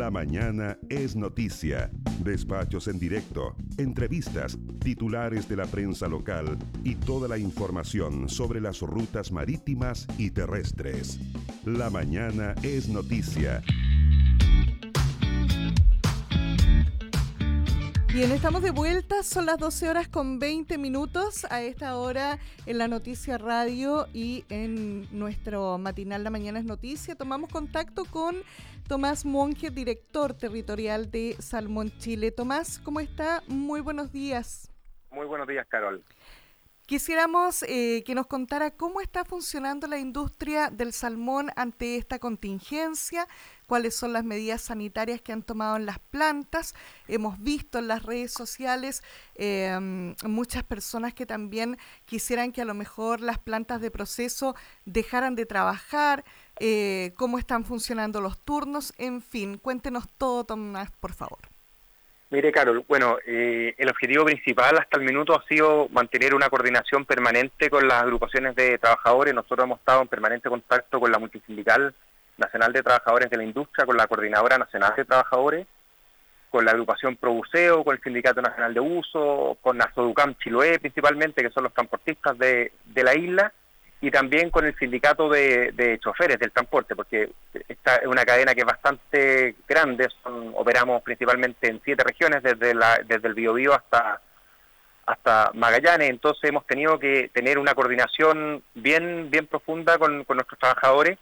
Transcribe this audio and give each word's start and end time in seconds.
La 0.00 0.10
mañana 0.10 0.78
es 0.88 1.14
noticia. 1.14 1.90
Despachos 2.20 2.88
en 2.88 2.98
directo, 2.98 3.54
entrevistas, 3.76 4.56
titulares 4.82 5.46
de 5.46 5.56
la 5.56 5.66
prensa 5.66 6.08
local 6.08 6.56
y 6.82 6.94
toda 6.94 7.28
la 7.28 7.36
información 7.36 8.26
sobre 8.30 8.62
las 8.62 8.80
rutas 8.80 9.30
marítimas 9.30 10.06
y 10.16 10.30
terrestres. 10.30 11.20
La 11.66 11.90
mañana 11.90 12.54
es 12.62 12.88
noticia. 12.88 13.62
Bien, 18.12 18.32
estamos 18.32 18.62
de 18.62 18.70
vuelta, 18.70 19.22
son 19.22 19.46
las 19.46 19.58
12 19.58 19.88
horas 19.88 20.08
con 20.08 20.38
20 20.38 20.78
minutos 20.78 21.46
a 21.50 21.62
esta 21.62 21.96
hora 21.96 22.38
en 22.66 22.78
la 22.78 22.88
Noticia 22.88 23.38
Radio 23.38 24.08
y 24.14 24.44
en 24.48 25.06
nuestro 25.16 25.78
matinal 25.78 26.24
La 26.24 26.30
Mañana 26.30 26.58
es 26.58 26.64
Noticia. 26.64 27.14
Tomamos 27.14 27.50
contacto 27.50 28.04
con 28.06 28.36
Tomás 28.90 29.24
Monge, 29.24 29.70
director 29.70 30.34
territorial 30.34 31.12
de 31.12 31.36
Salmón 31.38 31.92
Chile. 31.98 32.32
Tomás, 32.32 32.80
¿cómo 32.80 32.98
está? 32.98 33.40
Muy 33.46 33.80
buenos 33.80 34.10
días. 34.10 34.68
Muy 35.12 35.26
buenos 35.26 35.46
días, 35.46 35.64
Carol. 35.68 36.02
Quisiéramos 36.86 37.62
eh, 37.68 38.02
que 38.04 38.16
nos 38.16 38.26
contara 38.26 38.72
cómo 38.72 39.00
está 39.00 39.24
funcionando 39.24 39.86
la 39.86 39.98
industria 39.98 40.70
del 40.70 40.92
salmón 40.92 41.52
ante 41.54 41.98
esta 41.98 42.18
contingencia, 42.18 43.28
cuáles 43.70 43.94
son 43.94 44.12
las 44.12 44.24
medidas 44.24 44.62
sanitarias 44.62 45.20
que 45.20 45.32
han 45.32 45.44
tomado 45.44 45.76
en 45.76 45.86
las 45.86 46.00
plantas. 46.00 46.74
Hemos 47.06 47.40
visto 47.40 47.78
en 47.78 47.86
las 47.86 48.02
redes 48.02 48.32
sociales 48.32 49.04
em, 49.36 50.16
muchas 50.24 50.64
personas 50.64 51.14
que 51.14 51.24
también 51.24 51.78
quisieran 52.04 52.50
que 52.50 52.62
a 52.62 52.64
lo 52.64 52.74
mejor 52.74 53.20
las 53.20 53.38
plantas 53.38 53.80
de 53.80 53.92
proceso 53.92 54.56
dejaran 54.86 55.36
de 55.36 55.46
trabajar, 55.46 56.24
eh, 56.58 57.12
cómo 57.14 57.38
están 57.38 57.64
funcionando 57.64 58.20
los 58.20 58.44
turnos, 58.44 58.92
en 58.98 59.22
fin, 59.22 59.56
cuéntenos 59.56 60.08
todo, 60.18 60.42
Tomás, 60.42 60.90
por 60.98 61.12
favor. 61.12 61.38
Mire, 62.30 62.50
Carol, 62.50 62.84
bueno, 62.88 63.18
eh, 63.24 63.72
el 63.78 63.88
objetivo 63.88 64.24
principal 64.24 64.78
hasta 64.78 64.98
el 64.98 65.04
minuto 65.04 65.32
ha 65.32 65.46
sido 65.46 65.88
mantener 65.90 66.34
una 66.34 66.48
coordinación 66.48 67.04
permanente 67.04 67.70
con 67.70 67.86
las 67.86 68.02
agrupaciones 68.02 68.56
de 68.56 68.78
trabajadores. 68.78 69.32
Nosotros 69.32 69.64
hemos 69.64 69.78
estado 69.78 70.02
en 70.02 70.08
permanente 70.08 70.48
contacto 70.48 70.98
con 70.98 71.12
la 71.12 71.20
multisindical 71.20 71.94
nacional 72.40 72.72
de 72.72 72.82
trabajadores 72.82 73.30
de 73.30 73.36
la 73.36 73.44
industria, 73.44 73.86
con 73.86 73.96
la 73.96 74.06
coordinadora 74.06 74.58
nacional 74.58 74.94
de 74.96 75.04
trabajadores, 75.04 75.66
con 76.50 76.64
la 76.64 76.72
agrupación 76.72 77.16
Probuceo, 77.16 77.84
con 77.84 77.94
el 77.94 78.02
Sindicato 78.02 78.42
Nacional 78.42 78.74
de 78.74 78.80
Uso, 78.80 79.56
con 79.60 79.80
Azoducam 79.80 80.34
Chiloé 80.34 80.80
principalmente, 80.80 81.42
que 81.42 81.50
son 81.50 81.64
los 81.64 81.74
transportistas 81.74 82.36
de, 82.38 82.72
de 82.86 83.04
la 83.04 83.14
isla, 83.14 83.52
y 84.02 84.10
también 84.10 84.50
con 84.50 84.64
el 84.64 84.76
sindicato 84.78 85.28
de, 85.28 85.98
choferes 86.02 86.38
del 86.38 86.52
transporte, 86.52 86.96
porque 86.96 87.30
esta 87.68 87.96
es 87.96 88.06
una 88.06 88.24
cadena 88.24 88.54
que 88.54 88.60
es 88.60 88.66
bastante 88.66 89.56
grande, 89.68 90.08
operamos 90.54 91.02
principalmente 91.02 91.68
en 91.68 91.80
siete 91.84 92.02
regiones, 92.02 92.42
desde, 92.42 92.74
la, 92.74 92.98
desde 93.04 93.28
el 93.28 93.34
Biobío 93.34 93.74
hasta, 93.74 94.22
hasta 95.04 95.50
Magallanes, 95.54 96.08
entonces 96.08 96.44
hemos 96.44 96.66
tenido 96.66 96.98
que 96.98 97.30
tener 97.32 97.58
una 97.58 97.74
coordinación 97.74 98.62
bien, 98.74 99.30
bien 99.30 99.46
profunda 99.46 99.98
con, 99.98 100.24
nuestros 100.26 100.58
trabajadores 100.58 101.18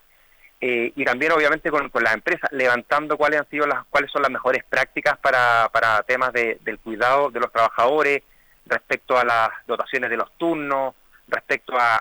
eh, 0.60 0.92
y 0.96 1.04
también 1.04 1.32
obviamente 1.32 1.70
con, 1.70 1.90
las 2.02 2.14
empresas, 2.14 2.50
levantando 2.52 3.16
cuáles 3.16 3.40
han 3.40 3.48
sido 3.48 3.66
las, 3.66 3.84
cuáles 3.90 4.10
son 4.10 4.22
las 4.22 4.30
mejores 4.30 4.64
prácticas 4.64 5.16
para, 5.18 5.68
para 5.72 6.02
temas 6.02 6.32
de, 6.32 6.58
del 6.62 6.78
cuidado 6.78 7.30
de 7.30 7.40
los 7.40 7.52
trabajadores 7.52 8.22
respecto 8.66 9.16
a 9.16 9.24
las 9.24 9.50
dotaciones 9.66 10.10
de 10.10 10.16
los 10.16 10.30
turnos, 10.36 10.94
respecto 11.28 11.74
a, 11.78 12.00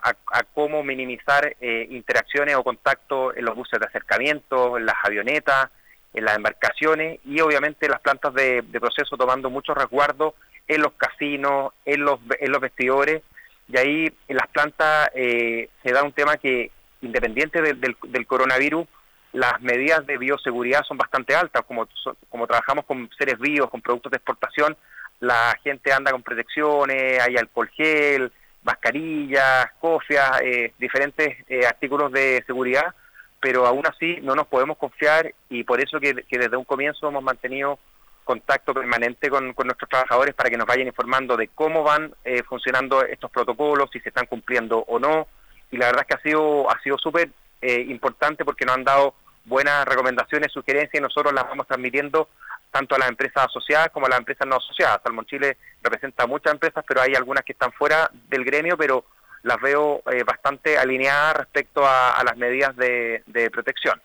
cómo 0.53 0.83
minimizar 0.83 1.55
eh, 1.59 1.87
interacciones 1.91 2.55
o 2.55 2.63
contactos 2.63 3.35
en 3.35 3.45
los 3.45 3.55
buses 3.55 3.79
de 3.79 3.85
acercamiento, 3.85 4.77
en 4.77 4.85
las 4.85 4.95
avionetas, 5.03 5.69
en 6.13 6.25
las 6.25 6.35
embarcaciones 6.35 7.19
y 7.25 7.39
obviamente 7.41 7.89
las 7.89 7.99
plantas 7.99 8.33
de, 8.33 8.63
proceso 8.79 9.17
tomando 9.17 9.49
mucho 9.49 9.73
resguardo 9.73 10.33
en 10.67 10.81
los 10.81 10.93
casinos, 10.93 11.73
en 11.85 12.01
los, 12.01 12.19
en 12.39 12.51
los 12.51 12.61
vestidores. 12.61 13.21
Y 13.69 13.77
ahí 13.77 14.13
en 14.29 14.37
las 14.37 14.47
plantas 14.47 15.09
eh, 15.13 15.69
se 15.83 15.91
da 15.91 16.03
un 16.03 16.13
tema 16.13 16.37
que 16.37 16.71
independiente 17.01 17.61
del, 17.61 18.27
coronavirus, 18.27 18.87
las 19.33 19.61
medidas 19.61 20.05
de 20.07 20.17
bioseguridad 20.17 20.83
son 20.83 20.97
bastante 20.97 21.35
altas, 21.35 21.63
como, 21.65 21.87
como 22.29 22.47
trabajamos 22.47 22.85
con 22.85 23.09
seres 23.17 23.37
vivos, 23.39 23.69
con 23.69 23.81
productos 23.81 24.11
de 24.11 24.17
exportación, 24.17 24.75
la 25.19 25.57
gente 25.63 25.91
anda 25.91 26.11
con 26.11 26.23
protecciones, 26.23 27.21
hay 27.21 27.37
alcohol 27.37 27.69
gel, 27.69 28.31
mascarillas, 28.63 29.71
cofias, 29.79 30.41
eh, 30.43 30.73
diferentes 30.77 31.37
eh, 31.47 31.65
artículos 31.65 32.11
de 32.11 32.43
seguridad, 32.45 32.93
pero 33.39 33.65
aún 33.65 33.85
así 33.87 34.19
no 34.21 34.35
nos 34.35 34.47
podemos 34.47 34.77
confiar 34.77 35.33
y 35.49 35.63
por 35.63 35.79
eso 35.79 35.99
que, 35.99 36.13
desde 36.13 36.57
un 36.57 36.65
comienzo 36.65 37.07
hemos 37.07 37.23
mantenido 37.23 37.79
contacto 38.23 38.73
permanente 38.73 39.29
con, 39.29 39.55
nuestros 39.55 39.89
trabajadores 39.89 40.35
para 40.35 40.49
que 40.49 40.57
nos 40.57 40.67
vayan 40.67 40.87
informando 40.87 41.37
de 41.37 41.47
cómo 41.47 41.83
van 41.83 42.13
eh, 42.25 42.43
funcionando 42.43 43.03
estos 43.05 43.31
protocolos, 43.31 43.89
si 43.91 44.01
se 44.01 44.09
están 44.09 44.25
cumpliendo 44.25 44.79
o 44.79 44.99
no. 44.99 45.27
Y 45.71 45.77
la 45.77 45.87
verdad 45.87 46.05
es 46.07 46.07
que 46.07 46.13
ha 46.15 46.29
sido 46.29 46.69
ha 46.69 46.79
sido 46.81 46.97
súper 46.97 47.29
importante 47.61 48.45
porque 48.45 48.65
nos 48.65 48.75
han 48.75 48.83
dado 48.83 49.15
buenas 49.45 49.85
recomendaciones, 49.85 50.51
sugerencias 50.51 50.99
y 50.99 51.01
nosotros 51.01 51.33
las 51.33 51.45
vamos 51.45 51.67
transmitiendo 51.67 52.29
tanto 52.71 52.95
a 52.95 52.99
las 52.99 53.09
empresas 53.09 53.45
asociadas 53.45 53.89
como 53.89 54.05
a 54.05 54.09
las 54.09 54.19
empresas 54.19 54.47
no 54.47 54.57
asociadas. 54.57 55.01
Salmón 55.03 55.25
Chile 55.25 55.57
representa 55.81 56.27
muchas 56.27 56.53
empresas, 56.53 56.83
pero 56.87 57.01
hay 57.01 57.15
algunas 57.15 57.43
que 57.43 57.53
están 57.53 57.71
fuera 57.71 58.09
del 58.29 58.43
gremio, 58.43 58.77
pero 58.77 59.05
las 59.43 59.59
veo 59.61 60.01
eh, 60.11 60.23
bastante 60.23 60.77
alineadas 60.77 61.37
respecto 61.37 61.81
a, 61.85 62.21
las 62.23 62.37
medidas 62.37 62.75
de, 62.75 63.49
protección. 63.51 64.01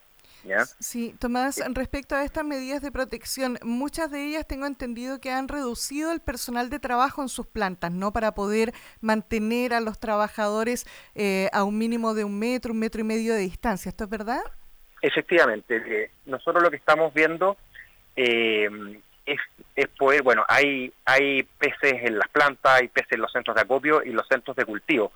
Sí, 0.79 1.15
Tomás, 1.19 1.61
respecto 1.73 2.15
a 2.15 2.23
estas 2.23 2.43
medidas 2.43 2.81
de 2.81 2.91
protección, 2.91 3.57
muchas 3.63 4.11
de 4.11 4.27
ellas 4.27 4.45
tengo 4.47 4.65
entendido 4.65 5.19
que 5.19 5.31
han 5.31 5.47
reducido 5.47 6.11
el 6.11 6.19
personal 6.19 6.69
de 6.69 6.79
trabajo 6.79 7.21
en 7.21 7.29
sus 7.29 7.47
plantas, 7.47 7.91
¿no? 7.91 8.11
Para 8.11 8.33
poder 8.33 8.73
mantener 9.01 9.73
a 9.73 9.79
los 9.79 9.99
trabajadores 9.99 10.85
eh, 11.15 11.49
a 11.53 11.63
un 11.63 11.77
mínimo 11.77 12.13
de 12.13 12.23
un 12.23 12.37
metro, 12.37 12.73
un 12.73 12.79
metro 12.79 13.01
y 13.01 13.05
medio 13.05 13.33
de 13.33 13.39
distancia. 13.39 13.89
¿Esto 13.89 14.03
es 14.03 14.09
verdad? 14.09 14.41
Efectivamente. 15.01 15.77
Eh, 15.85 16.11
nosotros 16.25 16.63
lo 16.63 16.69
que 16.69 16.77
estamos 16.77 17.13
viendo 17.13 17.57
eh, 18.15 18.69
es, 19.25 19.39
es, 19.75 19.87
poder, 19.87 20.21
bueno, 20.21 20.45
hay, 20.47 20.91
hay 21.05 21.43
peces 21.43 22.03
en 22.03 22.17
las 22.17 22.27
plantas, 22.29 22.81
hay 22.81 22.87
peces 22.87 23.13
en 23.13 23.21
los 23.21 23.31
centros 23.31 23.55
de 23.55 23.61
acopio 23.61 24.03
y 24.03 24.11
los 24.11 24.27
centros 24.27 24.55
de 24.55 24.65
cultivo. 24.65 25.11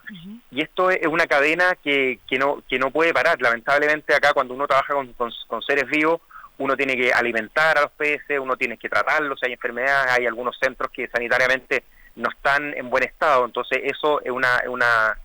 Y 0.51 0.61
esto 0.61 0.89
es 0.89 1.05
una 1.07 1.27
cadena 1.27 1.75
que, 1.83 2.19
que, 2.27 2.37
no, 2.37 2.63
que 2.67 2.79
no 2.79 2.91
puede 2.91 3.13
parar. 3.13 3.41
Lamentablemente 3.41 4.15
acá 4.15 4.33
cuando 4.33 4.53
uno 4.53 4.67
trabaja 4.67 4.93
con, 4.93 5.13
con, 5.13 5.61
seres 5.61 5.87
vivos, 5.89 6.21
uno 6.57 6.75
tiene 6.75 6.95
que 6.95 7.13
alimentar 7.13 7.77
a 7.77 7.81
los 7.81 7.91
peces, 7.91 8.39
uno 8.39 8.55
tiene 8.57 8.77
que 8.77 8.89
tratarlos, 8.89 9.41
hay 9.43 9.53
enfermedades, 9.53 10.11
hay 10.11 10.25
algunos 10.25 10.57
centros 10.59 10.91
que 10.91 11.07
sanitariamente 11.07 11.83
no 12.15 12.29
están 12.29 12.73
en 12.75 12.89
buen 12.89 13.03
estado, 13.03 13.45
entonces 13.45 13.79
eso 13.83 14.21
es 14.21 14.31
una, 14.31 14.57
es 14.57 14.69
una, 14.69 15.19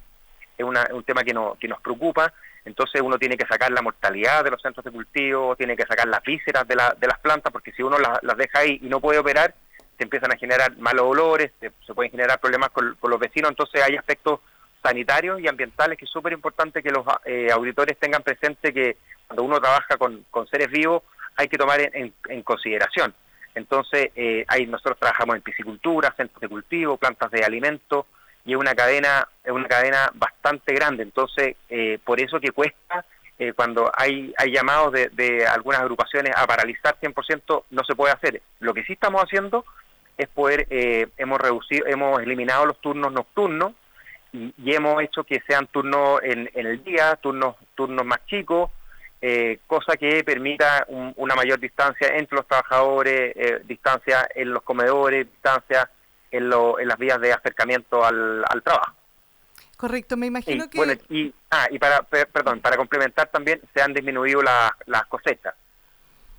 es 0.59 0.65
una, 0.65 0.87
un 0.93 1.05
tema 1.05 1.25
que, 1.25 1.33
no, 1.33 1.57
que 1.59 1.69
nos 1.69 1.81
preocupa 1.81 2.33
entonces 2.65 3.01
uno 3.01 3.19
tiene 3.19 3.37
que 3.37 3.47
sacar 3.47 3.73
la 3.73 3.83
mortalidad 3.83 4.45
de 4.45 4.51
los 4.51 4.63
centros 4.63 4.85
de 4.85 4.93
cultivo, 4.93 5.57
tiene 5.57 5.77
que 5.77 5.85
sacar 5.85 6.07
las 6.07 6.23
vísceras 6.23 6.67
de, 6.67 6.77
la, 6.77 6.97
de 6.99 7.07
las 7.09 7.19
plantas, 7.19 7.53
porque 7.53 7.73
si 7.73 7.83
uno 7.83 7.99
las, 7.99 8.21
deja 8.37 8.61
ahí 8.61 8.79
y 8.83 8.89
no 8.89 9.01
puede 9.01 9.19
operar, 9.19 9.55
se 9.97 10.05
empiezan 10.05 10.33
a 10.33 10.37
generar 10.37 10.77
malos 10.79 11.07
olores, 11.07 11.53
se, 11.61 11.71
pueden 11.95 12.11
generar 12.11 12.41
problemas 12.41 12.71
con, 12.71 12.97
los 13.03 13.19
vecinos, 13.19 13.51
entonces 13.51 13.83
hay 13.83 13.97
aspectos 13.97 14.41
sanitarios 14.83 15.41
y 15.41 15.49
ambientales 15.49 15.99
que 15.99 16.05
es 16.05 16.11
súper 16.11 16.33
importante 16.33 16.83
que 16.83 16.91
los 16.91 17.05
eh, 17.25 17.49
auditores 17.53 17.99
tengan 17.99 18.23
presente 18.23 18.73
que 18.73 18.97
cuando 19.27 19.45
uno 19.45 19.61
trabaja 19.61 19.97
con, 19.97 20.25
seres 20.49 20.71
vivos 20.71 21.03
hay 21.37 21.49
que 21.49 21.59
tomar 21.59 21.81
en, 21.81 22.43
consideración. 22.43 23.15
Entonces, 23.55 24.11
eh, 24.17 24.45
ahí 24.49 24.67
nosotros 24.67 24.99
trabajamos 24.99 25.37
en 25.37 25.43
piscicultura, 25.43 26.15
centros 26.17 26.41
de 26.41 26.49
cultivo, 26.49 26.97
plantas 26.97 27.31
de 27.31 27.45
alimentos, 27.45 28.07
y 28.45 28.53
es 28.53 28.59
una 28.59 28.75
cadena 28.75 29.29
es 29.45 29.53
una 29.53 29.69
cadena 29.69 30.11
bastante 30.15 30.75
grande. 30.75 31.03
Entonces 31.03 31.57
eh, 31.69 31.99
por 32.05 32.21
eso 32.21 32.41
que 32.41 32.51
cuesta 32.51 33.05
eh, 33.39 33.53
cuando 33.53 33.91
hay 33.95 34.33
hay 34.37 34.53
llamados 34.53 34.93
de, 34.93 35.47
algunas 35.47 35.81
agrupaciones 35.81 36.33
a 36.37 36.47
paralizar 36.47 36.97
100% 37.01 37.65
no 37.71 37.85
se 37.85 37.95
puede 37.95 38.13
hacer. 38.13 38.43
Lo 38.61 38.75
que 38.75 38.85
sí 38.85 38.95
estamos 38.95 39.23
haciendo 39.23 39.65
es 40.17 40.29
poder 40.29 40.67
eh, 40.71 41.09
hemos 41.17 41.41
reducido 41.41 41.87
hemos 41.87 42.21
eliminado 42.21 42.67
los 42.67 42.81
turnos 42.81 43.13
nocturnos 43.13 43.73
y, 44.33 44.53
hemos 44.73 45.03
hecho 45.03 45.25
que 45.25 45.43
sean 45.47 45.67
turnos 45.67 46.21
en, 46.23 46.51
el 46.55 46.83
día 46.85 47.17
turnos 47.17 47.57
turnos 47.75 48.05
más 48.05 48.25
chicos 48.27 48.71
cosa 49.69 49.97
que 49.97 50.25
permita 50.25 50.85
una 50.89 51.37
mayor 51.37 51.61
distancia 51.61 52.09
entre 52.17 52.39
los 52.39 52.47
trabajadores 52.49 53.33
distancia 53.69 54.27
en 54.35 54.53
los 54.53 54.65
comedores 54.65 55.31
distancia 55.31 55.89
en, 56.33 56.51
en 56.53 56.89
las 56.89 56.99
vías 56.99 57.21
de 57.21 57.33
acercamiento 57.33 58.05
al, 58.05 58.45
trabajo. 58.65 58.97
Correcto, 59.77 60.17
me 60.17 60.27
imagino 60.27 60.69
que... 60.69 60.79
Bueno, 60.79 60.95
y, 61.09 61.33
ah, 61.51 61.67
y 61.71 61.79
para, 61.79 62.03
perdón, 62.03 62.61
para 62.61 62.77
complementar 62.77 63.29
también, 63.29 63.61
se 63.75 63.83
han 63.83 63.93
disminuido 63.93 64.43
las 64.43 65.07
cosechas. 65.09 65.55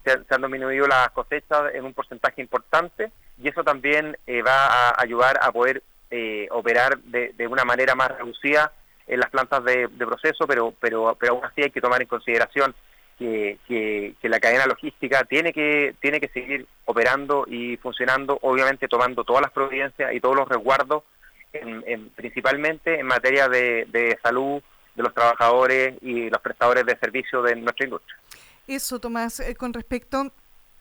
Se, 0.04 0.12
han 0.12 0.42
disminuido 0.42 0.88
las 0.88 1.10
cosechas 1.12 1.74
en 1.74 1.86
un 1.86 1.94
porcentaje 1.94 2.42
importante 2.42 3.12
y 3.42 3.48
eso 3.48 3.64
también 3.64 4.18
eh, 4.28 4.42
va 4.42 4.68
a 4.68 5.02
ayudar 5.02 5.40
a 5.42 5.52
poder 5.52 5.82
eh, 6.12 6.48
operar 6.52 7.00
de, 7.00 7.34
de, 7.38 7.48
una 7.48 7.64
manera 7.64 7.96
más 7.96 8.10
reducida 8.10 8.74
en 9.08 9.20
las 9.20 9.30
plantas 9.30 9.64
de, 9.64 9.90
proceso, 9.90 10.46
pero, 10.48 10.74
pero, 10.80 11.18
pero 11.20 11.34
aún 11.34 11.46
así 11.46 11.62
hay 11.64 11.72
que 11.72 11.82
tomar 11.82 12.02
en 12.02 12.08
consideración 12.08 12.76
que, 13.18 13.58
que, 13.68 14.30
la 14.30 14.40
cadena 14.40 14.66
logística 14.66 15.24
tiene 15.24 15.54
que, 15.54 15.96
tiene 16.00 16.20
que 16.20 16.30
seguir 16.30 16.68
operando 16.86 17.46
y 17.48 17.78
funcionando, 17.78 18.40
obviamente 18.42 18.88
tomando 18.88 19.24
todas 19.24 19.42
las 19.42 19.52
providencias 19.52 20.14
y 20.14 20.20
todos 20.20 20.36
los 20.36 20.48
resguardos, 20.48 21.04
en, 21.54 22.10
principalmente 22.10 23.00
en 23.00 23.06
materia 23.06 23.48
de, 23.48 23.86
de 23.92 24.18
salud 24.24 24.62
de 24.96 25.04
los 25.04 25.14
trabajadores 25.14 25.96
y 26.02 26.30
los 26.30 26.42
prestadores 26.42 26.86
de 26.86 26.98
servicios 26.98 27.44
de 27.46 27.56
nuestra 27.56 27.86
industria. 27.86 28.18
Eso, 28.68 29.00
Tomás, 29.00 29.40
eh, 29.40 29.56
con 29.56 29.74
respecto 29.74 30.32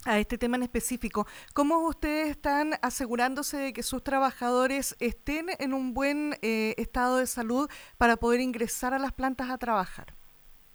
a 0.04 0.18
este 0.18 0.38
tema 0.38 0.56
en 0.56 0.64
específico. 0.64 1.26
¿Cómo 1.54 1.86
ustedes 1.86 2.30
están 2.30 2.74
asegurándose 2.82 3.56
de 3.56 3.72
que 3.72 3.82
sus 3.82 4.02
trabajadores 4.02 4.96
estén 4.98 5.46
en 5.58 5.72
un 5.72 5.94
buen 5.94 6.36
eh, 6.42 6.74
estado 6.76 7.18
de 7.18 7.26
salud 7.26 7.70
para 7.98 8.16
poder 8.16 8.40
ingresar 8.40 8.94
a 8.94 8.98
las 8.98 9.12
plantas 9.12 9.50
a 9.50 9.58
trabajar? 9.58 10.14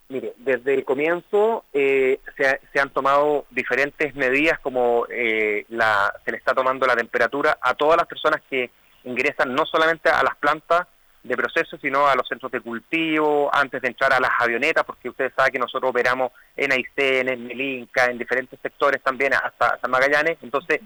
Mire, 0.09 0.33
desde 0.37 0.73
el 0.73 0.85
comienzo 0.85 1.65
eh, 1.73 2.19
se, 2.37 2.79
han 2.79 2.89
tomado 2.91 3.45
diferentes 3.49 4.15
medidas 4.15 4.57
como 4.59 5.05
eh, 5.09 5.65
la, 5.67 6.13
se 6.23 6.31
le 6.31 6.37
está 6.37 6.53
tomando 6.53 6.87
la 6.87 6.95
temperatura 6.95 7.57
a 7.61 7.73
todas 7.73 7.97
las 7.97 8.07
personas 8.07 8.41
que 8.49 8.69
ingresan 9.03 9.53
no 9.53 9.65
solamente 9.65 10.09
a 10.09 10.23
las 10.23 10.37
plantas 10.37 10.87
de 11.23 11.35
proceso, 11.35 11.77
sino 11.81 12.07
a 12.07 12.15
los 12.15 12.25
centros 12.25 12.51
de 12.53 12.61
cultivo, 12.61 13.49
antes 13.53 13.81
de 13.81 13.89
entrar 13.89 14.13
a 14.13 14.19
las 14.19 14.31
avionetas, 14.39 14.85
porque 14.85 15.09
ustedes 15.09 15.33
saben 15.35 15.51
que 15.51 15.59
nosotros 15.59 15.89
operamos 15.89 16.31
en 16.55 16.71
Aysén, 16.71 17.27
en 17.27 17.45
Melinca, 17.45 18.05
en 18.05 18.17
diferentes 18.17 18.57
sectores 18.61 19.03
también, 19.03 19.33
hasta, 19.33 19.77
Magallanes, 19.89 20.37
entonces 20.41 20.79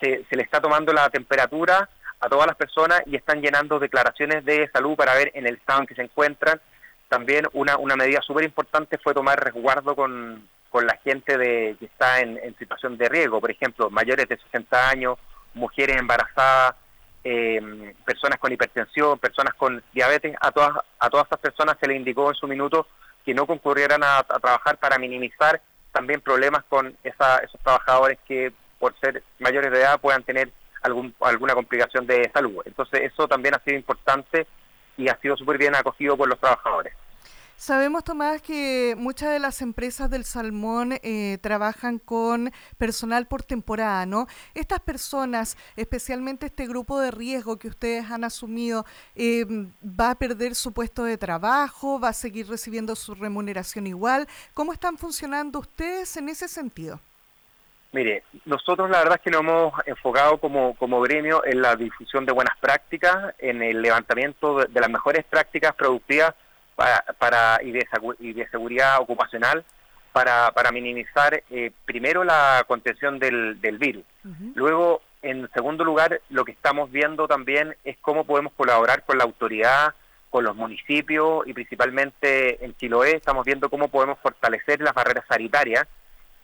se, 0.00 0.24
se 0.28 0.36
le 0.36 0.42
está 0.42 0.60
tomando 0.60 0.92
la 0.92 1.10
temperatura 1.10 1.88
a 2.20 2.28
todas 2.28 2.46
las 2.46 2.56
personas 2.56 3.02
y 3.06 3.16
están 3.16 3.42
llenando 3.42 3.80
declaraciones 3.80 4.44
de 4.44 4.70
salud 4.72 4.94
para 4.94 5.14
ver 5.14 5.32
en 5.34 5.48
el 5.48 5.56
estado 5.56 5.80
en 5.80 5.86
que 5.86 5.96
se 5.96 6.02
encuentran. 6.02 6.60
También 7.12 7.44
una, 7.52 7.76
una 7.76 7.94
medida 7.94 8.22
súper 8.22 8.42
importante 8.42 8.96
fue 8.96 9.12
tomar 9.12 9.38
resguardo 9.38 9.94
con, 9.94 10.48
con 10.70 10.86
la 10.86 10.96
gente 11.04 11.36
de, 11.36 11.76
que 11.78 11.84
está 11.84 12.20
en, 12.20 12.56
situación 12.58 12.96
de 12.96 13.06
riesgo, 13.06 13.38
por 13.38 13.50
ejemplo, 13.50 13.90
mayores 13.90 14.26
de 14.30 14.38
60 14.38 14.88
años, 14.88 15.18
mujeres 15.52 15.98
embarazadas, 15.98 16.74
eh, 17.22 17.94
personas 18.06 18.38
con 18.38 18.50
hipertensión, 18.50 19.18
personas 19.18 19.52
con 19.52 19.82
diabetes, 19.92 20.34
a 20.40 20.52
todas, 20.52 20.70
a 20.98 21.10
todas 21.10 21.26
estas 21.26 21.40
personas 21.40 21.76
se 21.78 21.86
les 21.86 21.98
indicó 21.98 22.30
en 22.30 22.34
su 22.34 22.48
minuto 22.48 22.86
que 23.26 23.34
no 23.34 23.46
concurrieran 23.46 24.02
a, 24.02 24.22
trabajar 24.22 24.78
para 24.78 24.96
minimizar 24.96 25.60
también 25.92 26.22
problemas 26.22 26.64
con 26.64 26.96
esos 27.02 27.60
trabajadores 27.62 28.20
que 28.26 28.54
por 28.78 28.98
ser 29.00 29.22
mayores 29.38 29.70
de 29.70 29.80
edad 29.80 30.00
puedan 30.00 30.22
tener 30.22 30.50
algún, 30.80 31.14
alguna 31.20 31.52
complicación 31.52 32.06
de 32.06 32.30
salud. 32.32 32.62
Entonces 32.64 33.02
eso 33.02 33.28
también 33.28 33.54
ha 33.54 33.62
sido 33.62 33.76
importante 33.76 34.46
y 34.96 35.08
ha 35.08 35.18
sido 35.20 35.36
súper 35.36 35.58
bien 35.58 35.74
acogido 35.74 36.16
por 36.16 36.28
los 36.28 36.38
trabajadores. 36.38 36.94
Sabemos, 37.62 38.02
Tomás, 38.02 38.42
que 38.42 38.96
muchas 38.98 39.30
de 39.30 39.38
las 39.38 39.62
empresas 39.62 40.10
del 40.10 40.24
salmón 40.24 40.98
eh, 41.00 41.38
trabajan 41.40 42.00
con 42.00 42.50
personal 42.76 43.28
por 43.28 43.44
temporada, 43.44 44.04
¿no? 44.04 44.26
Estas 44.52 44.80
personas, 44.80 45.56
especialmente 45.76 46.46
este 46.46 46.66
grupo 46.66 46.98
de 46.98 47.12
riesgo 47.12 47.60
que 47.60 47.68
ustedes 47.68 48.10
han 48.10 48.24
asumido, 48.24 48.84
eh, 49.14 49.46
¿va 49.84 50.10
a 50.10 50.14
perder 50.16 50.56
su 50.56 50.72
puesto 50.72 51.04
de 51.04 51.16
trabajo? 51.16 52.00
¿Va 52.00 52.08
a 52.08 52.12
seguir 52.12 52.48
recibiendo 52.48 52.96
su 52.96 53.14
remuneración 53.14 53.86
igual? 53.86 54.26
¿Cómo 54.54 54.72
están 54.72 54.98
funcionando 54.98 55.60
ustedes 55.60 56.16
en 56.16 56.30
ese 56.30 56.48
sentido? 56.48 56.98
Mire, 57.92 58.24
nosotros 58.46 58.88
la 58.88 58.98
verdad 58.98 59.16
es 59.16 59.20
que 59.20 59.30
nos 59.30 59.42
hemos 59.42 59.74
enfocado 59.86 60.38
como, 60.38 60.74
como 60.76 61.00
gremio 61.02 61.44
en 61.44 61.60
la 61.60 61.76
difusión 61.76 62.24
de 62.24 62.32
buenas 62.32 62.56
prácticas, 62.58 63.34
en 63.38 63.62
el 63.62 63.82
levantamiento 63.82 64.64
de 64.64 64.80
las 64.80 64.88
mejores 64.88 65.24
prácticas 65.24 65.74
productivas 65.74 66.34
para, 66.74 67.60
y, 67.62 67.70
de, 67.70 67.86
y 68.18 68.32
de 68.32 68.48
seguridad 68.48 68.98
ocupacional 69.00 69.64
para, 70.12 70.50
para 70.52 70.72
minimizar 70.72 71.42
eh, 71.50 71.70
primero 71.84 72.24
la 72.24 72.64
contención 72.66 73.18
del, 73.18 73.60
del 73.60 73.78
virus. 73.78 74.04
Luego, 74.54 75.02
en 75.20 75.48
segundo 75.52 75.84
lugar, 75.84 76.20
lo 76.30 76.44
que 76.44 76.52
estamos 76.52 76.90
viendo 76.90 77.28
también 77.28 77.76
es 77.84 77.96
cómo 78.00 78.24
podemos 78.24 78.52
colaborar 78.54 79.04
con 79.04 79.18
la 79.18 79.24
autoridad, 79.24 79.94
con 80.30 80.44
los 80.44 80.56
municipios 80.56 81.46
y 81.46 81.52
principalmente 81.52 82.64
en 82.64 82.74
Chiloé 82.76 83.16
estamos 83.16 83.44
viendo 83.44 83.68
cómo 83.68 83.88
podemos 83.88 84.18
fortalecer 84.20 84.80
las 84.80 84.94
barreras 84.94 85.26
sanitarias, 85.28 85.86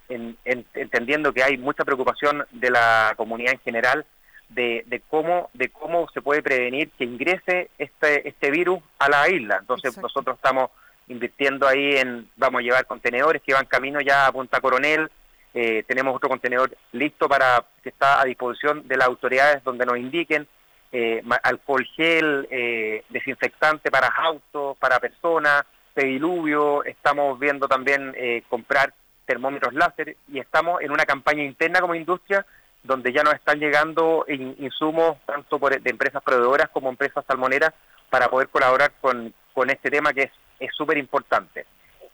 entendiendo 0.09 1.33
que 1.33 1.43
hay 1.43 1.59
mucha 1.59 1.85
preocupación 1.85 2.47
de 2.51 2.71
la 2.71 3.15
comunidad 3.17 3.53
en 3.53 3.61
general 3.61 4.07
de, 4.49 5.03
cómo 5.09 5.51
de 5.53 5.69
cómo 5.69 6.09
se 6.13 6.23
puede 6.23 6.43
prevenir 6.43 6.91
que 6.97 7.05
ingrese 7.05 7.71
este 7.79 8.29
este 8.29 8.51
virus 8.51 8.81
a 8.99 9.09
la 9.09 9.29
isla. 9.29 9.59
Entonces 9.61 9.97
nosotros 9.99 10.37
estamos 10.37 10.71
invirtiendo 11.09 11.67
ahí 11.67 11.97
en 11.97 12.29
vamos 12.37 12.61
a 12.61 12.63
llevar 12.63 12.87
contenedores 12.87 13.43
que 13.43 13.55
van 13.55 13.67
camino 13.67 14.01
ya 14.01 14.27
a 14.27 14.33
Punta 14.33 14.61
Coronel. 14.61 15.11
Eh, 15.55 15.83
tenemos 15.87 16.15
otro 16.15 16.29
contenedor 16.29 16.77
listo 16.93 17.29
para 17.29 17.65
que 17.83 17.89
está 17.89 18.21
a 18.21 18.25
disposición 18.25 18.87
de 18.87 18.97
las 18.97 19.09
autoridades 19.09 19.65
donde 19.65 19.87
nos 19.87 19.97
indiquen 19.97 20.47
eh, 20.93 21.23
alcohol 21.43 21.85
gel, 21.97 22.47
eh, 22.51 23.05
desinfectante 23.09 23.91
para 23.91 24.09
autos, 24.09 24.77
para 24.79 25.01
personas, 25.01 25.65
pediluvio. 25.95 26.85
Estamos 26.85 27.39
viendo 27.39 27.67
también 27.67 28.15
comprar 28.49 28.95
termómetros 29.29 29.75
láser 29.75 30.17
y 30.33 30.41
estamos 30.41 30.81
en 30.81 30.91
una 30.91 31.05
campaña 31.05 31.45
interna 31.45 31.81
como 31.81 31.95
industria 31.95 32.45
donde 32.83 33.13
ya 33.13 33.23
nos 33.23 33.35
están 33.35 33.61
llegando 33.61 34.25
insumos 34.29 35.19
tanto 35.27 35.59
por, 35.59 35.79
de 35.81 35.91
empresas 35.91 36.23
proveedoras 36.23 36.71
como 36.71 36.89
empresas 36.89 37.25
salmoneras 37.27 37.75
para 38.09 38.29
poder 38.29 38.49
colaborar 38.49 38.93
con, 39.01 39.35
con 39.53 39.69
este 39.69 39.91
tema 39.91 40.15
que 40.15 40.31
es 40.59 40.75
súper 40.75 40.97
importante. 40.97 41.67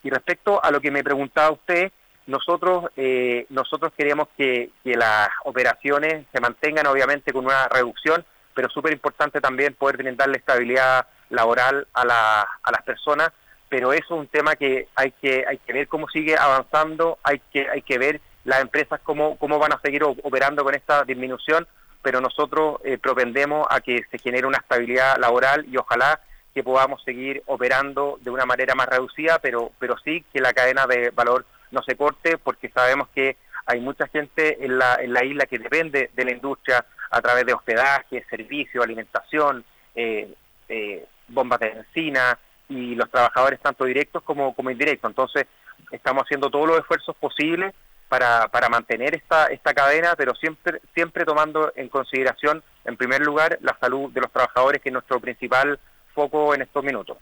Y 0.03 0.09
respecto 0.09 0.61
a 0.61 0.69
lo 0.71 0.81
que 0.81 0.91
me 0.91 1.03
preguntaba 1.03 1.51
usted, 1.51 1.91
nosotros 2.27 2.91
eh, 2.97 3.45
nosotros 3.49 3.93
queremos 3.97 4.27
que, 4.35 4.71
que, 4.83 4.95
las 4.95 5.29
operaciones 5.45 6.25
se 6.33 6.41
mantengan 6.41 6.87
obviamente 6.87 7.31
con 7.31 7.45
una 7.45 7.67
reducción, 7.69 8.25
pero 8.53 8.69
súper 8.69 8.91
importante 8.91 9.39
también 9.39 9.75
poder 9.75 9.97
brindarle 9.97 10.37
estabilidad 10.37 11.07
laboral 11.29 11.87
a, 11.93 12.05
la, 12.05 12.41
a 12.41 12.71
las 12.71 12.81
personas, 12.83 13.31
pero 13.69 13.93
eso 13.93 14.15
es 14.15 14.19
un 14.21 14.27
tema 14.27 14.55
que 14.55 14.87
hay 14.95 15.11
que 15.11 15.45
hay 15.47 15.57
que 15.57 15.73
ver 15.73 15.87
cómo 15.87 16.07
sigue 16.09 16.37
avanzando, 16.37 17.17
hay 17.23 17.39
que 17.51 17.69
hay 17.69 17.81
que 17.81 17.97
ver 17.97 18.21
las 18.43 18.61
empresas 18.61 18.99
cómo, 19.03 19.37
cómo 19.37 19.59
van 19.59 19.73
a 19.73 19.81
seguir 19.81 20.03
operando 20.03 20.63
con 20.63 20.75
esta 20.75 21.03
disminución, 21.03 21.67
pero 22.01 22.21
nosotros 22.21 22.79
eh, 22.83 22.97
propendemos 22.97 23.65
a 23.69 23.81
que 23.81 24.03
se 24.11 24.19
genere 24.19 24.47
una 24.47 24.59
estabilidad 24.59 25.17
laboral 25.17 25.65
y 25.67 25.77
ojalá 25.77 26.21
que 26.53 26.63
podamos 26.63 27.03
seguir 27.03 27.43
operando 27.47 28.17
de 28.21 28.29
una 28.29 28.45
manera 28.45 28.75
más 28.75 28.87
reducida, 28.87 29.39
pero, 29.39 29.71
pero 29.79 29.95
sí 30.05 30.23
que 30.31 30.39
la 30.39 30.53
cadena 30.53 30.85
de 30.85 31.09
valor 31.09 31.45
no 31.71 31.81
se 31.83 31.97
corte, 31.97 32.37
porque 32.37 32.69
sabemos 32.69 33.09
que 33.13 33.35
hay 33.65 33.81
mucha 33.81 34.07
gente 34.07 34.63
en 34.63 34.77
la, 34.77 34.95
en 35.01 35.11
la 35.11 35.25
isla 35.25 35.47
que 35.47 35.59
depende 35.59 36.11
de 36.13 36.25
la 36.25 36.31
industria 36.31 36.85
a 37.09 37.21
través 37.21 37.45
de 37.45 37.53
hospedaje, 37.53 38.23
servicio, 38.29 38.83
alimentación, 38.83 39.65
eh, 39.95 40.33
eh, 40.69 41.05
bombas 41.27 41.59
de 41.59 41.69
benzina 41.71 42.37
y 42.69 42.95
los 42.95 43.09
trabajadores 43.09 43.59
tanto 43.59 43.85
directos 43.85 44.23
como, 44.23 44.55
como 44.55 44.71
indirectos. 44.71 45.09
Entonces, 45.09 45.45
estamos 45.91 46.23
haciendo 46.23 46.49
todos 46.49 46.67
los 46.67 46.79
esfuerzos 46.79 47.15
posibles 47.15 47.73
para, 48.07 48.47
para 48.49 48.69
mantener 48.69 49.15
esta, 49.15 49.47
esta 49.47 49.73
cadena, 49.73 50.15
pero 50.15 50.35
siempre, 50.35 50.81
siempre 50.93 51.25
tomando 51.25 51.71
en 51.75 51.89
consideración, 51.89 52.63
en 52.85 52.97
primer 52.97 53.21
lugar, 53.21 53.57
la 53.61 53.77
salud 53.79 54.11
de 54.11 54.21
los 54.21 54.31
trabajadores, 54.31 54.81
que 54.81 54.89
es 54.89 54.93
nuestro 54.93 55.19
principal 55.19 55.79
foco 56.13 56.53
en 56.53 56.61
estos 56.61 56.83
minutos. 56.83 57.17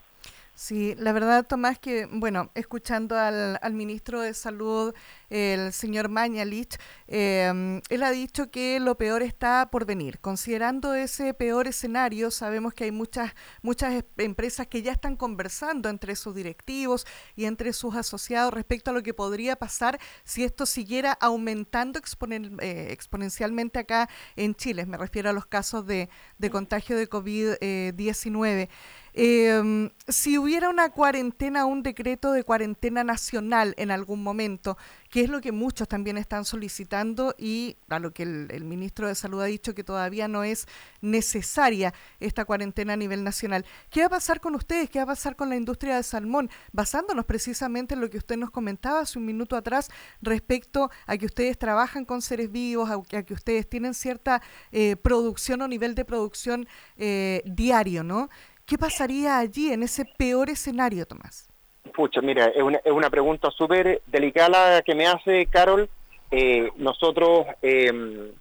Sí, 0.55 0.93
la 0.99 1.13
verdad, 1.13 1.47
Tomás, 1.47 1.79
que, 1.79 2.07
bueno, 2.11 2.51
escuchando 2.53 3.17
al, 3.17 3.57
al 3.59 3.73
ministro 3.73 4.21
de 4.21 4.35
Salud, 4.35 4.93
el 5.31 5.73
señor 5.73 6.09
Mañalich, 6.09 6.77
em, 7.07 7.81
él 7.89 8.03
ha 8.03 8.11
dicho 8.11 8.51
que 8.51 8.79
lo 8.79 8.95
peor 8.95 9.23
está 9.23 9.69
por 9.71 9.85
venir. 9.87 10.19
Considerando 10.19 10.93
ese 10.93 11.33
peor 11.33 11.67
escenario, 11.67 12.29
sabemos 12.29 12.75
que 12.75 12.83
hay 12.83 12.91
muchas, 12.91 13.33
muchas 13.63 14.03
empresas 14.17 14.67
que 14.67 14.83
ya 14.83 14.91
están 14.91 15.15
conversando 15.15 15.89
entre 15.89 16.15
sus 16.15 16.35
directivos 16.35 17.07
y 17.35 17.45
entre 17.45 17.73
sus 17.73 17.95
asociados 17.95 18.53
respecto 18.53 18.91
a 18.91 18.93
lo 18.93 19.01
que 19.01 19.15
podría 19.15 19.55
pasar 19.55 19.99
si 20.23 20.43
esto 20.43 20.67
siguiera 20.67 21.13
aumentando 21.13 21.99
eh, 21.99 22.87
exponencialmente 22.91 23.79
acá 23.79 24.07
en 24.35 24.53
Chile. 24.53 24.85
Me 24.85 24.97
refiero 24.97 25.31
a 25.31 25.33
los 25.33 25.47
casos 25.47 25.87
de, 25.87 26.09
de 26.37 26.49
contagio 26.51 26.95
de 26.95 27.09
COVID-19. 27.09 28.45
Eh, 28.45 28.69
si 29.13 30.37
hubiera 30.37 30.69
una 30.69 30.89
cuarentena, 30.89 31.65
un 31.65 31.83
decreto 31.83 32.31
de 32.31 32.43
cuarentena 32.43 33.03
nacional 33.03 33.75
en 33.77 33.91
algún 33.91 34.23
momento, 34.23 34.77
que 35.09 35.21
es 35.21 35.29
lo 35.29 35.41
que 35.41 35.51
muchos 35.51 35.87
también 35.87 36.17
están 36.17 36.43
solicitando 36.43 37.35
y 37.37 37.77
a 37.89 37.99
lo 37.99 38.11
que 38.11 38.23
el, 38.23 38.63
ministro 38.63 39.07
de 39.07 39.13
Salud 39.13 39.41
ha 39.41 39.45
dicho 39.45 39.75
que 39.75 39.83
todavía 39.83 40.27
no 40.27 40.43
es 40.43 40.67
necesaria 41.01 41.93
esta 42.19 42.45
cuarentena 42.45 42.93
a 42.93 42.97
nivel 42.97 43.23
nacional. 43.23 43.65
¿Qué 43.91 43.99
va 43.99 44.07
a 44.07 44.09
pasar 44.09 44.41
con 44.41 44.55
ustedes? 44.55 44.89
¿Qué 44.89 44.97
va 44.97 45.03
a 45.03 45.07
pasar 45.07 45.35
con 45.35 45.49
la 45.49 45.55
industria 45.55 45.97
de 45.97 46.03
salmón? 46.03 46.49
Basándonos 46.71 47.25
precisamente 47.25 47.93
en 47.93 48.01
lo 48.01 48.09
que 48.09 48.17
usted 48.17 48.37
nos 48.37 48.49
comentaba 48.49 49.01
hace 49.01 49.19
un 49.19 49.25
minuto 49.25 49.55
atrás 49.55 49.91
respecto 50.21 50.89
a 51.05 51.17
que 51.17 51.27
ustedes 51.27 51.59
trabajan 51.59 52.05
con 52.05 52.23
seres 52.23 52.51
vivos, 52.51 52.89
a 52.89 52.99
que, 53.23 53.33
ustedes 53.33 53.69
tienen 53.69 53.93
cierta 53.93 54.41
eh, 54.71 54.95
producción 54.95 55.61
o 55.61 55.67
nivel 55.67 55.93
de 55.93 56.05
producción 56.05 56.67
eh, 56.97 57.43
diario, 57.45 58.03
¿no? 58.03 58.29
¿Qué 58.73 58.79
pasaría 58.79 59.37
allí 59.37 59.71
en 59.71 59.83
ese 59.83 60.03
peor 60.03 60.49
escenario, 60.49 61.05
Tomás? 61.05 61.47
Pucha, 61.93 62.21
mira, 62.21 62.47
es 62.47 62.63
una, 62.63 62.79
es 62.83 62.91
una 62.91 63.11
pregunta 63.11 63.51
súper 63.51 64.01
delicada 64.07 64.81
que 64.81 64.95
me 64.95 65.05
hace 65.05 65.45
Carol. 65.45 65.87
Eh, 66.31 66.71
nosotros 66.77 67.45
em, 67.61 68.31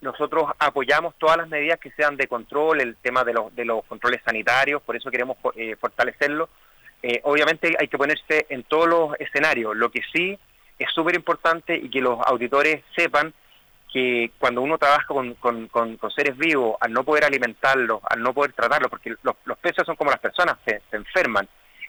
nosotros 0.00 0.44
apoyamos 0.58 1.14
todas 1.18 1.36
las 1.36 1.48
medidas 1.50 1.78
que 1.78 1.90
sean 1.90 2.16
de 2.16 2.26
control, 2.26 2.80
el 2.80 2.96
tema 2.96 3.22
de 3.22 3.34
los, 3.34 3.54
de 3.54 3.66
los 3.66 3.84
controles 3.84 4.22
sanitarios, 4.24 4.80
por 4.80 4.96
eso 4.96 5.10
queremos 5.10 5.36
eh, 5.54 5.76
fortalecerlo. 5.78 6.48
Eh, 7.02 7.20
obviamente 7.24 7.76
hay 7.78 7.88
que 7.88 7.98
ponerse 7.98 8.46
en 8.48 8.62
todos 8.62 8.88
los 8.88 9.20
escenarios. 9.20 9.76
Lo 9.76 9.90
que 9.90 10.00
sí 10.10 10.38
es 10.78 10.90
súper 10.94 11.16
importante 11.16 11.76
y 11.76 11.90
que 11.90 12.00
los 12.00 12.18
auditores 12.24 12.82
sepan 12.96 13.34
que 13.92 14.30
cuando 14.38 14.62
uno 14.62 14.78
trabaja 14.78 15.06
con, 15.06 15.34
con, 15.34 15.98
seres 16.14 16.36
vivos, 16.36 16.76
al 16.80 16.92
no 16.92 17.04
poder 17.04 17.24
alimentarlos, 17.24 18.00
al 18.08 18.22
no 18.22 18.32
poder 18.32 18.52
tratarlos, 18.52 18.90
porque 18.90 19.14
los, 19.22 19.34
los 19.44 19.58
peces 19.58 19.84
son 19.84 19.96
como 19.96 20.10
las 20.10 20.20
personas, 20.20 20.56
se, 20.64 20.80
enferman, 20.92 21.48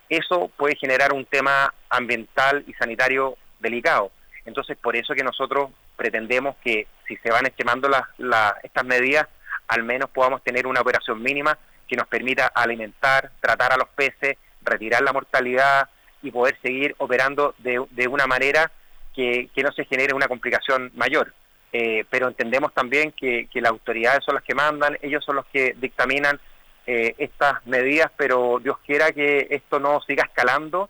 eso 0.09 0.51
puede 0.57 0.75
generar 0.75 1.13
un 1.13 1.25
tema 1.25 1.73
ambiental 1.89 2.63
y 2.67 2.73
sanitario 2.73 3.37
delicado. 3.59 4.11
Entonces, 4.45 4.77
por 4.77 4.95
eso 4.95 5.13
que 5.13 5.23
nosotros 5.23 5.69
pretendemos 5.95 6.55
que 6.63 6.87
si 7.07 7.15
se 7.17 7.29
van 7.29 7.45
estimando 7.45 7.87
las, 7.87 8.53
estas 8.63 8.83
medidas, 8.83 9.27
al 9.67 9.83
menos 9.83 10.09
podamos 10.09 10.43
tener 10.43 10.65
una 10.65 10.81
operación 10.81 11.21
mínima 11.21 11.57
que 11.87 11.95
nos 11.95 12.07
permita 12.07 12.47
alimentar, 12.47 13.31
tratar 13.39 13.73
a 13.73 13.77
los 13.77 13.89
peces, 13.89 14.37
retirar 14.63 15.01
la 15.01 15.13
mortalidad 15.13 15.89
y 16.23 16.31
poder 16.31 16.57
seguir 16.61 16.95
operando 16.97 17.53
de, 17.59 17.85
de 17.91 18.07
una 18.07 18.25
manera 18.27 18.71
que, 19.13 19.49
no 19.63 19.71
se 19.71 19.85
genere 19.85 20.13
una 20.13 20.27
complicación 20.27 20.91
mayor. 20.95 21.33
Eh, 21.73 22.05
pero 22.09 22.27
entendemos 22.27 22.73
también 22.73 23.13
que, 23.13 23.47
que, 23.47 23.61
las 23.61 23.71
autoridades 23.71 24.25
son 24.25 24.35
las 24.35 24.43
que 24.43 24.53
mandan, 24.53 24.97
ellos 25.01 25.23
son 25.23 25.37
los 25.37 25.45
que 25.45 25.73
dictaminan 25.79 26.39
eh, 26.85 27.15
estas 27.17 27.65
medidas, 27.65 28.11
pero 28.17 28.59
Dios 28.61 28.77
quiera 28.85 29.13
que 29.13 29.47
esto 29.49 29.79
no 29.79 30.01
siga 30.01 30.23
escalando 30.23 30.89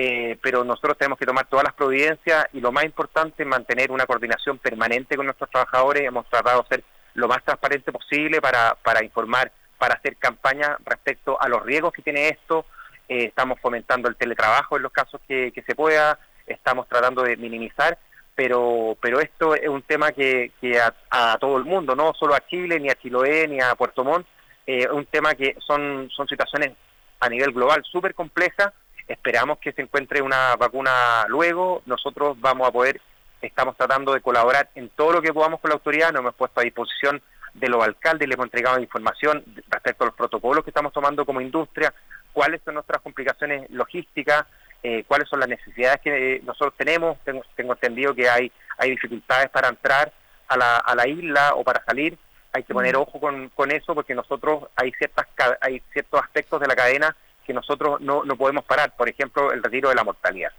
eh, 0.00 0.38
pero 0.40 0.62
nosotros 0.62 0.96
tenemos 0.96 1.18
que 1.18 1.26
tomar 1.26 1.46
todas 1.46 1.64
las 1.64 1.74
providencias 1.74 2.46
y 2.52 2.60
lo 2.60 2.70
más 2.70 2.84
importante 2.84 3.42
es 3.42 3.48
mantener 3.48 3.90
una 3.90 4.06
coordinación 4.06 4.58
permanente 4.58 5.16
con 5.16 5.26
nuestros 5.26 5.50
trabajadores. 5.50 6.04
Hemos 6.04 6.24
tratado 6.28 6.62
de 6.62 6.68
ser 6.68 6.84
lo 7.14 7.26
más 7.26 7.42
transparente 7.42 7.90
posible 7.90 8.40
para, 8.40 8.76
para 8.76 9.02
informar, 9.02 9.50
para 9.76 9.94
hacer 9.94 10.16
campaña 10.16 10.78
respecto 10.84 11.36
a 11.40 11.48
los 11.48 11.64
riesgos 11.64 11.92
que 11.92 12.02
tiene 12.02 12.28
esto. 12.28 12.64
Eh, 13.08 13.24
estamos 13.24 13.58
fomentando 13.58 14.08
el 14.08 14.14
teletrabajo 14.14 14.76
en 14.76 14.84
los 14.84 14.92
casos 14.92 15.20
que, 15.26 15.52
se 15.66 15.74
pueda, 15.74 16.20
estamos 16.46 16.86
tratando 16.86 17.24
de 17.24 17.36
minimizar, 17.36 17.98
pero, 18.38 18.96
pero 19.00 19.18
esto 19.18 19.56
es 19.56 19.68
un 19.68 19.82
tema 19.82 20.12
que, 20.12 20.52
que 20.60 20.80
a, 20.80 21.36
todo 21.40 21.58
el 21.58 21.64
mundo, 21.64 21.96
no 21.96 22.12
solo 22.14 22.36
a 22.36 22.46
Chile, 22.46 22.78
ni 22.78 22.88
a 22.88 22.94
Chiloé, 22.94 23.48
ni 23.48 23.60
a 23.60 23.74
Puerto 23.74 24.04
Montt, 24.04 24.28
eh, 24.64 24.84
es 24.84 24.90
un 24.90 25.06
tema 25.06 25.34
que 25.34 25.56
son, 25.58 26.08
son 26.14 26.28
situaciones 26.28 26.70
a 27.18 27.28
nivel 27.28 27.50
global 27.52 27.82
súper 27.84 28.14
complejas 28.14 28.72
Esperamos 29.08 29.58
que 29.58 29.72
se 29.72 29.80
encuentre 29.80 30.20
una 30.20 30.54
vacuna 30.56 31.24
luego. 31.28 31.82
Nosotros 31.86 32.38
vamos 32.40 32.68
a 32.68 32.70
poder, 32.70 33.00
estamos 33.40 33.74
tratando 33.74 34.12
de 34.12 34.20
colaborar 34.20 34.68
en 34.74 34.90
todo 34.90 35.12
lo 35.12 35.22
que 35.22 35.32
podamos 35.32 35.60
con 35.60 35.70
la 35.70 35.76
autoridad. 35.76 36.12
Nos 36.12 36.20
hemos 36.20 36.34
puesto 36.34 36.60
a 36.60 36.64
disposición 36.64 37.22
de 37.54 37.68
los 37.70 37.82
alcaldes, 37.82 38.28
les 38.28 38.34
hemos 38.36 38.46
entregado 38.46 38.78
información 38.78 39.42
respecto 39.70 40.04
a 40.04 40.08
los 40.08 40.14
protocolos 40.14 40.62
que 40.62 40.70
estamos 40.70 40.92
tomando 40.92 41.24
como 41.24 41.40
industria, 41.40 41.92
cuáles 42.34 42.60
son 42.62 42.74
nuestras 42.74 43.00
complicaciones 43.00 43.68
logísticas, 43.70 44.44
eh, 44.82 45.04
cuáles 45.06 45.28
son 45.28 45.40
las 45.40 45.48
necesidades 45.48 46.00
que 46.00 46.40
nosotros 46.44 46.74
tenemos. 46.76 47.18
Tengo, 47.24 47.42
tengo 47.56 47.72
entendido 47.72 48.14
que 48.14 48.28
hay, 48.28 48.52
hay 48.76 48.90
dificultades 48.90 49.50
para 49.50 49.68
entrar 49.68 50.12
a 50.48 50.56
la, 50.56 50.76
a 50.76 50.94
la 50.94 51.06
isla 51.06 51.54
o 51.54 51.64
para 51.64 51.84
salir. 51.84 52.16
Hay 52.52 52.62
que 52.62 52.74
poner 52.74 52.96
mm. 52.96 53.00
ojo 53.00 53.20
con, 53.20 53.48
con 53.50 53.70
eso 53.70 53.94
porque 53.94 54.14
nosotros 54.14 54.64
hay, 54.76 54.92
ciertas, 54.92 55.26
hay 55.60 55.82
ciertos 55.92 56.20
aspectos 56.22 56.60
de 56.60 56.66
la 56.66 56.76
cadena 56.76 57.16
que 57.46 57.52
nosotros 57.52 58.00
no, 58.00 58.24
no 58.24 58.36
podemos 58.36 58.64
parar, 58.64 58.94
por 58.96 59.08
ejemplo, 59.08 59.52
el 59.52 59.62
retiro 59.62 59.88
de 59.88 59.94
la 59.94 60.04
mortalidad. 60.04 60.52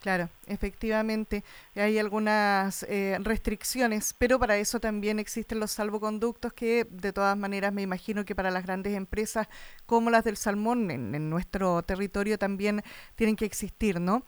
Claro, 0.00 0.30
efectivamente 0.46 1.44
hay 1.74 1.98
algunas 1.98 2.84
eh, 2.84 3.18
restricciones, 3.20 4.14
pero 4.16 4.38
para 4.38 4.56
eso 4.56 4.80
también 4.80 5.18
existen 5.18 5.60
los 5.60 5.72
salvoconductos 5.72 6.54
que 6.54 6.86
de 6.90 7.12
todas 7.12 7.36
maneras 7.36 7.74
me 7.74 7.82
imagino 7.82 8.24
que 8.24 8.34
para 8.34 8.50
las 8.50 8.64
grandes 8.64 8.94
empresas 8.94 9.46
como 9.84 10.08
las 10.08 10.24
del 10.24 10.38
salmón 10.38 10.90
en, 10.90 11.28
nuestro 11.28 11.82
territorio 11.82 12.38
también 12.38 12.82
tienen 13.14 13.36
que 13.36 13.44
existir, 13.44 14.00
¿no? 14.00 14.24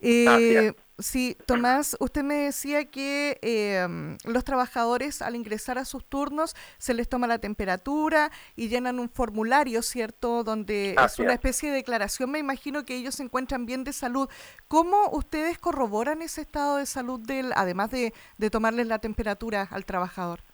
Eh, 0.00 0.72
Sí, 0.98 1.36
Tomás, 1.44 1.94
usted 2.00 2.22
me 2.22 2.36
decía 2.36 2.86
que 2.86 3.38
em, 3.42 4.16
los 4.24 4.44
trabajadores 4.44 5.20
al 5.20 5.36
ingresar 5.36 5.76
a 5.76 5.84
sus 5.84 6.06
turnos 6.06 6.56
se 6.78 6.94
les 6.94 7.06
toma 7.06 7.26
la 7.26 7.38
temperatura 7.38 8.30
y 8.54 8.68
llenan 8.68 8.98
un 8.98 9.10
formulario, 9.10 9.82
¿cierto? 9.82 10.42
Donde 10.42 10.96
es 11.04 11.18
una 11.18 11.34
especie 11.34 11.68
de 11.68 11.76
declaración. 11.76 12.30
Me 12.30 12.38
imagino 12.38 12.86
que 12.86 12.96
ellos 12.96 13.16
se 13.16 13.24
encuentran 13.24 13.66
bien 13.66 13.84
de 13.84 13.92
salud. 13.92 14.26
¿Cómo 14.68 15.10
ustedes 15.10 15.58
corroboran 15.58 16.22
ese 16.22 16.40
estado 16.40 16.78
de 16.78 16.86
salud 16.86 17.20
del, 17.20 17.52
además 17.54 17.90
de, 17.90 18.14
de 18.38 18.50
tomarles 18.50 18.86
la 18.86 18.98
temperatura 18.98 19.68
al 19.70 19.84
trabajador? 19.84 20.44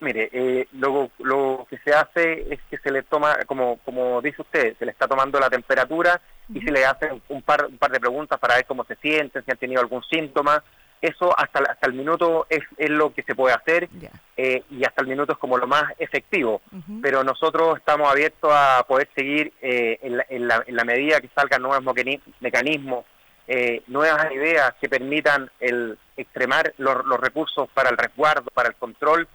Mire, 0.00 0.30
eh, 0.32 0.68
lo, 0.72 1.10
lo 1.18 1.66
que 1.68 1.78
se 1.78 1.92
hace 1.92 2.52
es 2.52 2.60
que 2.70 2.78
se 2.78 2.92
le 2.92 3.02
toma, 3.02 3.36
como, 3.46 3.78
como 3.78 4.22
dice 4.22 4.42
usted, 4.42 4.76
se 4.78 4.84
le 4.84 4.92
está 4.92 5.08
tomando 5.08 5.40
la 5.40 5.50
temperatura 5.50 6.20
y 6.54 6.60
se 6.60 6.70
le 6.70 6.84
hacen 6.84 7.20
un 7.28 7.42
par, 7.42 7.66
un 7.66 7.78
par 7.78 7.90
de 7.90 7.98
preguntas 7.98 8.38
para 8.38 8.54
ver 8.54 8.64
cómo 8.64 8.84
se 8.84 8.94
sienten, 8.96 9.44
si 9.44 9.50
han 9.50 9.56
tenido 9.58 9.80
algún 9.80 10.04
síntoma. 10.04 10.62
Eso 11.00 11.36
hasta, 11.36 11.60
hasta 11.60 11.86
el 11.86 11.94
minuto 11.94 12.46
es, 12.48 12.60
es 12.76 12.90
lo 12.90 13.12
que 13.12 13.22
se 13.22 13.34
puede 13.34 13.54
hacer 13.54 13.88
eh, 14.36 14.62
y 14.70 14.84
hasta 14.84 15.02
el 15.02 15.08
minuto 15.08 15.32
es 15.32 15.38
como 15.38 15.58
lo 15.58 15.66
más 15.66 15.84
efectivo. 15.98 16.60
Pero 17.02 17.24
nosotros 17.24 17.78
estamos 17.78 18.10
abiertos 18.10 18.52
a 18.52 18.84
poder 18.86 19.08
seguir 19.14 19.52
eh, 19.60 19.98
en, 20.02 20.16
la, 20.16 20.26
en, 20.28 20.48
la, 20.48 20.64
en, 20.66 20.76
la, 20.76 20.84
medida 20.84 21.20
que 21.20 21.30
salgan 21.34 21.62
nuevos 21.62 21.94
mecanismos, 22.40 23.04
eh, 23.46 23.82
nuevas 23.86 24.32
ideas 24.32 24.74
que 24.80 24.88
permitan 24.88 25.50
el 25.60 25.98
extremar 26.16 26.74
los, 26.78 27.04
los, 27.06 27.20
recursos 27.20 27.68
para 27.72 27.90
el 27.90 27.96
resguardo, 27.96 28.50
para 28.52 28.68
el 28.68 28.74
control, 28.74 29.28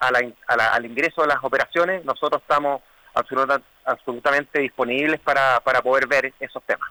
a 0.00 0.10
la, 0.10 0.72
al 0.72 0.86
ingreso 0.86 1.22
de 1.22 1.28
las 1.28 1.42
operaciones. 1.42 2.04
Nosotros 2.04 2.42
estamos 2.42 2.82
absolutamente 3.84 4.60
disponibles 4.60 5.20
para, 5.20 5.60
para 5.60 5.82
poder 5.82 6.06
ver 6.06 6.32
esos 6.40 6.62
temas. 6.64 6.90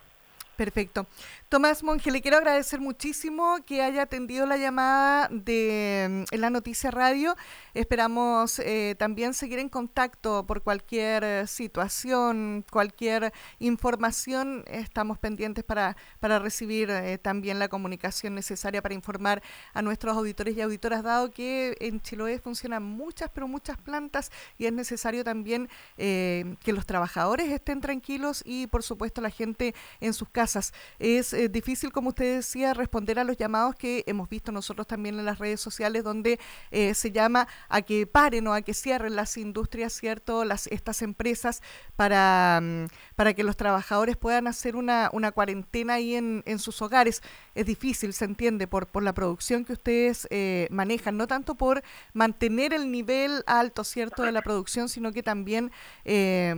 Perfecto. 0.55 1.07
Tomás 1.50 1.82
Monge, 1.82 2.12
le 2.12 2.22
quiero 2.22 2.38
agradecer 2.38 2.79
muchísimo 2.79 3.58
que 3.65 3.82
haya 3.82 4.03
atendido 4.03 4.46
la 4.46 4.56
llamada 4.58 5.27
de 5.32 6.25
mm, 6.32 6.36
la 6.36 6.51
Noticia 6.51 6.91
Radio. 6.91 7.36
Esperamos 7.74 8.60
eh, 8.60 8.96
también 9.00 9.34
seguir 9.34 9.58
en 9.58 9.68
contacto 9.68 10.46
por 10.46 10.62
cualquier 10.62 11.24
eh, 11.24 11.48
situación, 11.48 12.63
cualquier 12.72 13.34
información. 13.58 14.63
Estamos 14.68 15.18
pendientes 15.18 15.63
para, 15.63 15.98
para 16.20 16.38
recibir 16.38 16.91
eh, 16.91 17.18
también 17.18 17.58
la 17.58 17.68
comunicación 17.68 18.36
necesaria 18.36 18.84
para 18.84 18.94
informar 18.94 19.41
a 19.74 19.82
nuestros 19.82 20.15
auditores 20.15 20.56
y 20.56 20.62
auditoras, 20.62 21.01
dado 21.01 21.32
que 21.32 21.75
en 21.79 22.00
Chiloé 22.00 22.38
funcionan 22.38 22.84
muchas, 22.84 23.32
pero 23.34 23.48
muchas 23.48 23.79
plantas 23.79 24.32
y 24.60 24.68
es 24.68 24.74
necesario 24.74 25.24
también 25.24 25.68
que 25.98 26.74
los 26.74 26.86
trabajadores 26.86 27.50
estén 27.50 27.82
tranquilos 27.82 28.44
y, 28.46 28.68
por 28.68 28.84
supuesto, 28.84 29.22
la 29.22 29.32
gente 29.32 29.74
en 30.00 30.13
sus 30.13 30.29
casas 30.29 30.74
es 31.00 31.34
eh, 31.39 31.48
difícil, 31.48 31.93
como 31.93 32.10
usted 32.10 32.36
decía, 32.36 32.74
responder 32.74 33.17
a 33.17 33.24
los 33.24 33.38
llamados 33.38 33.74
que 33.74 34.03
hemos 34.08 34.27
visto 34.27 34.51
nosotros 34.51 34.86
también 34.86 35.17
en 35.17 35.24
las 35.24 35.39
redes 35.39 35.62
sociales, 35.62 36.03
donde 36.03 36.38
eh, 36.69 36.93
se 36.93 37.12
llama 37.12 37.48
a 37.69 37.81
que 37.81 38.05
paren 38.05 38.46
o 38.48 38.53
a 38.53 38.62
que 38.62 38.74
cierren 38.74 39.15
las 39.15 39.38
industrias, 39.38 39.93
¿cierto? 39.93 40.43
Las, 40.43 40.67
estas 40.67 41.01
empresas 41.01 41.62
para, 41.96 42.60
mm, 42.62 42.88
para 43.15 43.34
que 43.34 43.46
los 43.46 43.55
trabajadores 43.55 44.17
puedan 44.17 44.48
hacer 44.48 44.75
una, 44.75 45.10
una 45.13 45.31
cuarentena 45.31 45.93
ahí 45.93 46.15
en, 46.15 46.43
en 46.46 46.60
sus 46.60 46.81
hogares. 46.81 47.22
Es 47.55 47.65
difícil, 47.65 48.12
se 48.12 48.25
entiende, 48.25 48.67
por, 48.67 48.88
por 48.88 49.03
la 49.03 49.13
producción 49.13 49.63
que 49.63 49.74
ustedes 49.74 50.27
eh, 50.31 50.67
manejan, 50.72 51.15
no 51.15 51.25
tanto 51.25 51.55
por 51.55 51.84
mantener 52.12 52.74
el 52.74 52.91
nivel 52.91 53.43
alto, 53.48 53.86
¿cierto?, 53.86 54.24
de 54.24 54.34
la 54.34 54.41
producción, 54.41 54.89
sino 54.89 55.13
que 55.13 55.24
también 55.24 55.72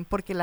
porque 0.10 0.36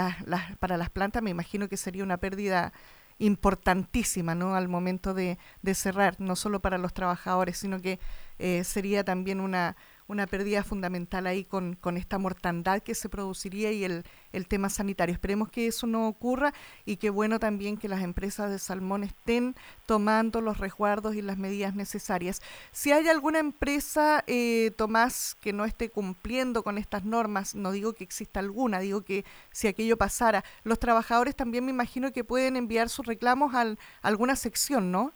para 0.60 0.76
las 0.76 0.90
plantas 0.90 1.22
me 1.22 1.30
imagino 1.30 1.68
que 1.68 1.76
sería 1.76 2.04
una 2.04 2.18
pérdida 2.18 2.72
importantísima 3.18 4.34
¿no? 4.34 4.54
al 4.54 4.68
momento 4.68 5.14
de, 5.14 5.38
de, 5.62 5.74
cerrar, 5.74 6.20
no 6.20 6.36
solo 6.36 6.60
para 6.60 6.78
los 6.78 6.94
trabajadores, 6.94 7.58
sino 7.58 7.80
que 7.80 7.98
eh, 8.38 8.64
sería 8.64 9.04
también 9.04 9.40
una, 9.40 9.76
una 10.08 10.26
pérdida 10.26 10.64
fundamental 10.64 11.26
ahí 11.26 11.44
con, 11.44 11.74
con 11.74 11.96
esta 11.96 12.18
mortandad 12.18 12.82
que 12.82 12.94
se 12.94 13.08
produciría 13.08 13.70
y 13.72 13.84
el, 13.84 14.04
el 14.32 14.48
tema 14.48 14.70
sanitario. 14.70 15.12
Esperemos 15.12 15.50
que 15.50 15.66
eso 15.66 15.86
no 15.86 16.08
ocurra 16.08 16.52
y 16.84 16.96
que 16.96 17.10
bueno 17.10 17.38
también 17.38 17.76
que 17.76 17.88
las 17.88 18.02
empresas 18.02 18.50
de 18.50 18.58
salmón 18.58 19.04
estén 19.04 19.54
tomando 19.86 20.40
los 20.40 20.58
resguardos 20.58 21.14
y 21.14 21.22
las 21.22 21.36
medidas 21.36 21.74
necesarias. 21.74 22.40
Si 22.72 22.90
hay 22.90 23.06
alguna 23.08 23.38
empresa, 23.38 24.24
eh, 24.26 24.72
Tomás, 24.76 25.36
que 25.40 25.52
no 25.52 25.66
esté 25.66 25.90
cumpliendo 25.90 26.62
con 26.64 26.78
estas 26.78 27.04
normas, 27.04 27.54
no 27.54 27.70
digo 27.70 27.92
que 27.92 28.04
exista 28.04 28.40
alguna, 28.40 28.80
digo 28.80 29.02
que 29.02 29.26
si 29.52 29.68
aquello 29.68 29.98
pasara, 29.98 30.42
los 30.64 30.78
trabajadores 30.78 31.36
también 31.36 31.64
me 31.64 31.70
imagino 31.70 32.12
que 32.12 32.24
pueden 32.24 32.56
enviar 32.56 32.88
sus 32.88 33.06
reclamos 33.06 33.54
a 33.54 33.76
alguna 34.02 34.36
sección, 34.36 34.90
¿no? 34.90 35.12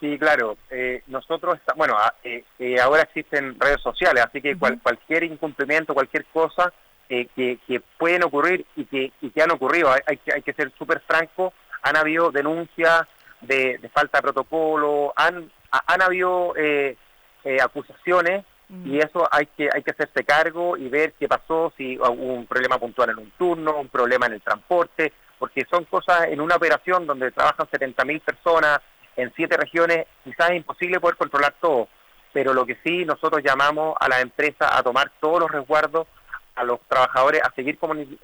Sí, 0.00 0.18
claro. 0.18 0.58
Eh, 0.70 1.02
nosotros, 1.06 1.58
bueno, 1.76 1.96
eh, 2.22 2.44
eh, 2.58 2.80
ahora 2.80 3.02
existen 3.02 3.58
redes 3.58 3.80
sociales, 3.80 4.24
así 4.26 4.42
que 4.42 4.56
cualquier 4.56 5.24
incumplimiento, 5.24 5.94
cualquier 5.94 6.26
cosa 6.26 6.72
que, 7.08 7.58
que, 7.66 7.80
pueden 7.98 8.24
ocurrir 8.24 8.66
y 8.76 8.84
que, 8.84 9.12
y 9.20 9.30
que 9.30 9.42
han 9.42 9.52
ocurrido, 9.52 9.90
hay, 10.06 10.16
que, 10.18 10.32
hay 10.34 10.42
que 10.42 10.52
ser 10.52 10.72
súper 10.76 11.00
franco, 11.06 11.52
han 11.82 11.96
habido 11.96 12.30
denuncias 12.30 13.06
de, 13.40 13.78
falta 13.92 14.18
de 14.18 14.22
protocolo, 14.22 15.12
han, 15.16 15.50
han 15.70 16.02
habido 16.02 16.54
eh, 16.56 16.96
eh, 17.44 17.58
acusaciones 17.60 18.44
y 18.84 18.98
eso 18.98 19.28
hay 19.30 19.46
que 19.46 19.68
hay 19.72 19.80
que 19.84 19.92
hacerse 19.92 20.24
cargo 20.24 20.76
y 20.76 20.88
ver 20.88 21.12
qué 21.12 21.28
pasó, 21.28 21.72
si 21.76 21.96
hubo 21.96 22.10
un 22.10 22.46
problema 22.46 22.78
puntual 22.78 23.10
en 23.10 23.18
un 23.18 23.30
turno, 23.38 23.78
un 23.78 23.88
problema 23.88 24.26
en 24.26 24.32
el 24.32 24.42
transporte, 24.42 25.12
porque 25.38 25.64
son 25.70 25.84
cosas 25.84 26.26
en 26.26 26.40
una 26.40 26.56
operación 26.56 27.06
donde 27.06 27.30
trabajan 27.30 27.68
70.000 27.68 28.20
personas 28.22 28.80
en 29.16 29.32
siete 29.34 29.56
regiones, 29.56 30.06
quizás 30.24 30.50
es 30.50 30.56
imposible 30.56 31.00
poder 31.00 31.16
controlar 31.16 31.54
todo, 31.60 31.88
pero 32.32 32.52
lo 32.52 32.66
que 32.66 32.78
sí 32.84 33.04
nosotros 33.04 33.42
llamamos 33.42 33.96
a 33.98 34.08
la 34.08 34.20
empresa 34.20 34.76
a 34.76 34.82
tomar 34.82 35.10
todos 35.20 35.40
los 35.40 35.50
resguardos, 35.50 36.06
a 36.54 36.64
los 36.64 36.80
trabajadores 36.88 37.42
a 37.42 37.54
seguir 37.54 37.78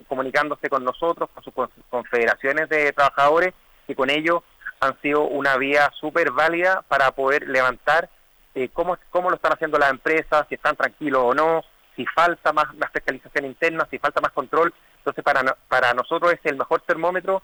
comunicándose 0.08 0.68
con 0.68 0.84
nosotros, 0.84 1.28
con 1.34 1.42
sus 1.42 1.54
confederaciones 1.90 2.68
de 2.68 2.92
trabajadores, 2.92 3.54
y 3.88 3.94
con 3.94 4.10
ellos 4.10 4.42
han 4.80 5.00
sido 5.00 5.22
una 5.22 5.56
vía 5.56 5.90
súper 5.98 6.30
válida 6.32 6.82
para 6.88 7.12
poder 7.12 7.48
levantar 7.48 8.08
eh, 8.54 8.68
cómo, 8.72 8.98
cómo 9.10 9.30
lo 9.30 9.36
están 9.36 9.52
haciendo 9.52 9.78
las 9.78 9.90
empresas, 9.90 10.46
si 10.48 10.56
están 10.56 10.76
tranquilos 10.76 11.22
o 11.24 11.34
no, 11.34 11.62
si 11.96 12.04
falta 12.06 12.52
más, 12.52 12.74
más 12.74 12.90
fiscalización 12.92 13.46
interna, 13.46 13.86
si 13.90 13.98
falta 13.98 14.20
más 14.20 14.32
control. 14.32 14.72
Entonces, 14.98 15.22
para, 15.22 15.56
para 15.68 15.94
nosotros 15.94 16.32
es 16.32 16.40
el 16.44 16.56
mejor 16.56 16.80
termómetro 16.82 17.42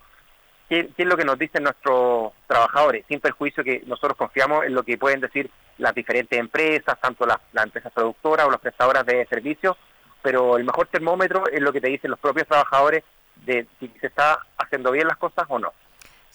qué, 0.69 0.91
es 0.97 1.07
lo 1.07 1.17
que 1.17 1.25
nos 1.25 1.39
dicen 1.39 1.65
nuestros 1.65 2.33
trabajadores, 2.47 3.05
sin 3.09 3.21
perjuicio 3.21 3.65
que 3.65 3.83
nosotros 3.87 4.17
confiamos 4.17 4.65
en 4.65 4.75
lo 4.75 4.83
que 4.83 4.99
pueden 4.99 5.21
decir 5.21 5.51
las 5.79 5.95
diferentes 5.95 6.39
empresas, 6.39 7.01
tanto 7.01 7.27
las, 7.27 7.39
empresas 7.65 7.93
productoras 7.93 8.47
o 8.47 8.51
las 8.51 8.61
prestadoras 8.61 9.07
de 9.07 9.27
servicios, 9.27 9.77
pero 10.23 10.57
el 10.57 10.65
mejor 10.65 10.89
termómetro 10.89 11.45
es 11.51 11.61
lo 11.61 11.73
que 11.73 11.81
te 11.81 11.89
dicen 11.89 12.11
los 12.11 12.21
propios 12.21 12.47
trabajadores 12.47 13.05
de 13.47 13.67
si 13.79 13.89
se 14.01 14.09
está 14.09 14.39
haciendo 14.59 14.91
bien 14.91 15.07
las 15.07 15.17
cosas 15.17 15.47
o 15.49 15.59
no. 15.59 15.73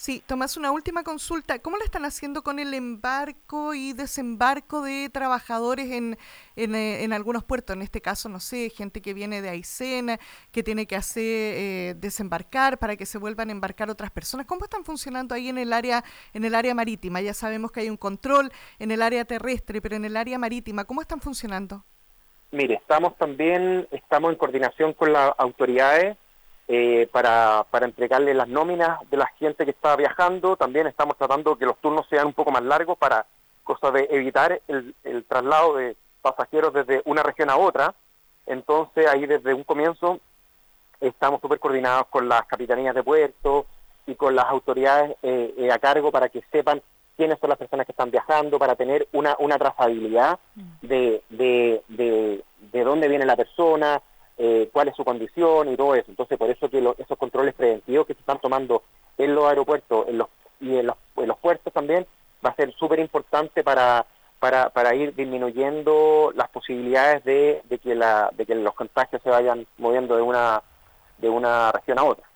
Sí, 0.04 0.22
Tomás, 0.28 0.58
una 0.58 0.74
última 0.74 1.02
consulta. 1.02 1.60
¿Cómo 1.60 1.78
le 1.78 1.86
están 1.86 2.04
haciendo 2.04 2.44
con 2.44 2.60
el 2.60 2.74
embarco 2.74 3.74
y 3.74 3.94
desembarco 3.94 4.82
de 4.82 5.10
trabajadores 5.10 5.92
en, 5.92 6.18
en, 6.58 6.76
eh, 6.76 7.06
en 7.06 7.14
algunos 7.14 7.46
puertos? 7.46 7.74
En 7.74 7.84
este 7.84 8.02
caso, 8.02 8.28
no 8.28 8.42
sé, 8.42 8.70
gente 8.70 9.02
que 9.02 9.14
viene 9.14 9.42
de 9.42 9.48
Aysén, 9.48 10.20
que 10.52 10.62
tiene 10.62 10.88
que 10.88 10.98
hacer 10.98 11.24
eh, 11.24 11.96
desembarcar 11.96 12.80
para 12.80 12.98
que 12.98 13.06
se 13.06 13.18
vuelvan 13.18 13.48
a 13.48 13.54
embarcar 13.54 13.90
otras 13.90 14.12
personas. 14.12 14.46
¿Cómo 14.46 14.66
están 14.66 14.84
funcionando 14.84 15.36
ahí 15.36 15.48
en 15.48 15.58
el 15.58 15.72
área 15.72 16.04
en 16.34 16.44
el 16.44 16.54
área 16.54 16.76
marítima? 16.76 17.22
Ya 17.22 17.34
sabemos 17.34 17.72
que 17.72 17.80
hay 17.80 17.90
un 17.90 17.96
control 17.96 18.52
en 18.80 18.92
el 18.92 19.02
área 19.02 19.24
terrestre, 19.24 19.82
pero 19.82 19.96
en 19.96 20.04
el 20.04 20.18
área 20.18 20.38
marítima, 20.38 20.84
¿cómo 20.84 21.00
están 21.00 21.22
funcionando? 21.22 21.86
Mire, 22.52 22.74
estamos 22.74 23.16
también 23.16 23.88
estamos 23.90 24.34
en 24.34 24.38
coordinación 24.38 24.92
con 24.96 25.14
las 25.14 25.32
autoridades 25.38 26.18
eh, 26.68 27.10
para, 27.12 27.66
para 27.70 27.86
entregarle 27.86 28.34
las 28.34 28.48
nóminas 28.48 29.00
de 29.10 29.18
la 29.18 29.28
gente 29.38 29.66
que 29.66 29.72
está 29.72 29.96
viajando. 29.96 30.56
También 30.56 30.88
estamos 30.88 31.18
tratando 31.18 31.58
que 31.58 31.66
los 31.66 31.78
turnos 31.80 32.08
sean 32.10 32.28
un 32.28 32.34
poco 32.34 32.52
más 32.52 32.64
largos 32.64 32.98
para 32.98 33.26
cosa 33.64 33.92
de 33.92 34.08
evitar 34.12 34.62
el, 34.68 34.96
traslado 35.28 35.76
de 35.76 35.96
pasajeros 36.22 36.74
desde 36.74 37.02
una 37.06 37.24
región 37.24 37.50
a 37.50 37.58
otra. 37.58 37.94
Entonces 38.46 39.08
ahí 39.08 39.26
desde 39.26 39.54
un 39.54 39.64
comienzo 39.64 40.20
estamos 41.00 41.42
súper 41.42 41.60
coordinados 41.60 42.08
con 42.08 42.30
las 42.30 42.46
capitanías 42.46 42.96
de 42.96 43.04
puerto 43.04 43.66
y 44.06 44.16
con 44.16 44.36
las 44.36 44.46
autoridades 44.46 45.16
eh, 45.22 45.54
eh, 45.58 45.72
a 45.72 45.80
cargo 45.80 46.12
para 46.12 46.30
que 46.30 46.44
sepan 46.52 46.82
quiénes 47.16 47.40
son 47.40 47.50
las 47.50 47.60
personas 47.60 47.86
que 47.86 47.92
están 47.92 48.10
viajando, 48.10 48.58
para 48.58 48.76
tener 48.76 49.08
una, 49.12 49.36
una 49.40 49.58
trazabilidad 49.58 50.40
mm. 50.56 50.62
de, 50.82 51.22
de, 51.30 51.84
de, 51.90 52.44
de 52.72 52.84
dónde 52.84 53.08
viene 53.08 53.26
la 53.26 53.36
persona, 53.36 54.02
eh, 54.38 54.70
cuál 54.72 54.88
es 54.88 54.96
su 54.96 55.06
condición 55.06 55.72
y 55.72 55.78
todo 55.78 55.96
eso. 55.96 56.10
Entonces, 56.10 56.38
por 56.38 56.50
eso 56.50 56.70
que 56.70 56.80
esos 56.98 57.18
controles 57.18 57.54
preventivos 57.54 58.08
que 58.08 58.14
se 58.14 58.20
están 58.20 58.40
tomando 58.40 58.84
en 59.18 59.36
los 59.36 59.46
aeropuertos 59.46 60.08
en 60.08 60.18
los, 60.18 60.28
y 60.60 60.78
en 60.78 60.88
los, 60.88 60.96
en 61.18 61.28
los 61.28 61.38
puertos 61.38 61.72
también 61.74 62.08
va 62.46 62.50
a 62.52 62.56
ser 62.56 62.74
súper 62.74 63.00
importante 63.00 63.64
para, 63.64 64.06
para, 64.40 64.70
para 64.70 64.96
ir 64.96 65.14
disminuyendo 65.16 66.34
las 66.36 66.50
posibilidades 66.50 67.24
de, 67.24 67.62
de, 67.70 67.80
que 67.80 67.96
la, 67.96 68.30
de 68.36 68.46
que 68.46 68.56
los 68.56 68.74
contagios 68.74 69.22
se 69.22 69.30
vayan 69.30 69.68
moviendo 69.78 70.16
de 70.16 70.22
una, 70.22 70.62
de 71.18 71.30
una 71.30 71.72
región 71.72 72.00
a 72.00 72.04
otra. 72.04 72.28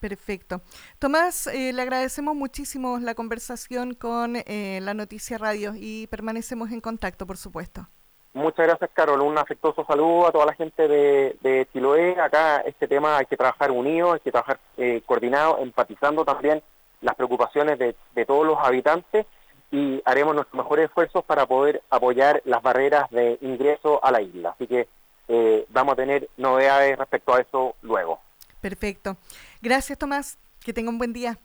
Perfecto. 0.00 0.60
Tomás, 0.98 1.46
eh, 1.46 1.72
le 1.72 1.82
agradecemos 1.82 2.36
muchísimo 2.36 2.98
la 2.98 3.14
conversación 3.14 3.94
con 3.94 4.36
eh, 4.36 4.78
la 4.82 4.94
Noticia 4.94 5.38
Radio 5.38 5.72
y 5.74 6.06
permanecemos 6.08 6.70
en 6.70 6.80
contacto, 6.80 7.26
por 7.26 7.38
supuesto. 7.38 7.88
Muchas 8.36 8.66
gracias, 8.66 8.90
Carol. 8.92 9.22
Un 9.22 9.38
afectuoso 9.38 9.86
saludo 9.86 10.26
a 10.26 10.30
toda 10.30 10.44
la 10.44 10.52
gente 10.52 10.86
de, 10.86 11.38
de 11.40 11.66
Chiloé. 11.72 12.20
Acá 12.20 12.58
este 12.58 12.86
tema 12.86 13.16
hay 13.16 13.24
que 13.24 13.36
trabajar 13.38 13.70
unido, 13.70 14.12
hay 14.12 14.20
que 14.20 14.30
trabajar 14.30 14.60
eh, 14.76 15.00
coordinado, 15.06 15.56
empatizando 15.60 16.22
también 16.22 16.62
las 17.00 17.14
preocupaciones 17.14 17.78
de, 17.78 17.96
todos 18.26 18.46
los 18.46 18.58
habitantes 18.58 19.24
y 19.70 20.02
haremos 20.04 20.34
nuestros 20.34 20.54
mejores 20.54 20.84
esfuerzos 20.84 21.24
para 21.24 21.46
poder 21.46 21.82
apoyar 21.88 22.42
las 22.44 22.60
barreras 22.60 23.10
de 23.10 23.38
ingreso 23.40 24.04
a 24.04 24.12
la 24.12 24.20
isla. 24.20 24.50
Así 24.50 24.66
que 24.66 24.86
eh, 25.28 25.64
vamos 25.70 25.94
a 25.94 25.96
tener 25.96 26.28
novedades 26.36 26.98
respecto 26.98 27.32
a 27.32 27.40
eso 27.40 27.74
luego. 27.80 28.20
Perfecto. 28.60 29.16
Gracias, 29.62 29.98
Tomás. 29.98 30.38
Que 30.62 30.74
tenga 30.74 30.90
un 30.90 30.98
buen 30.98 31.14
día. 31.14 31.38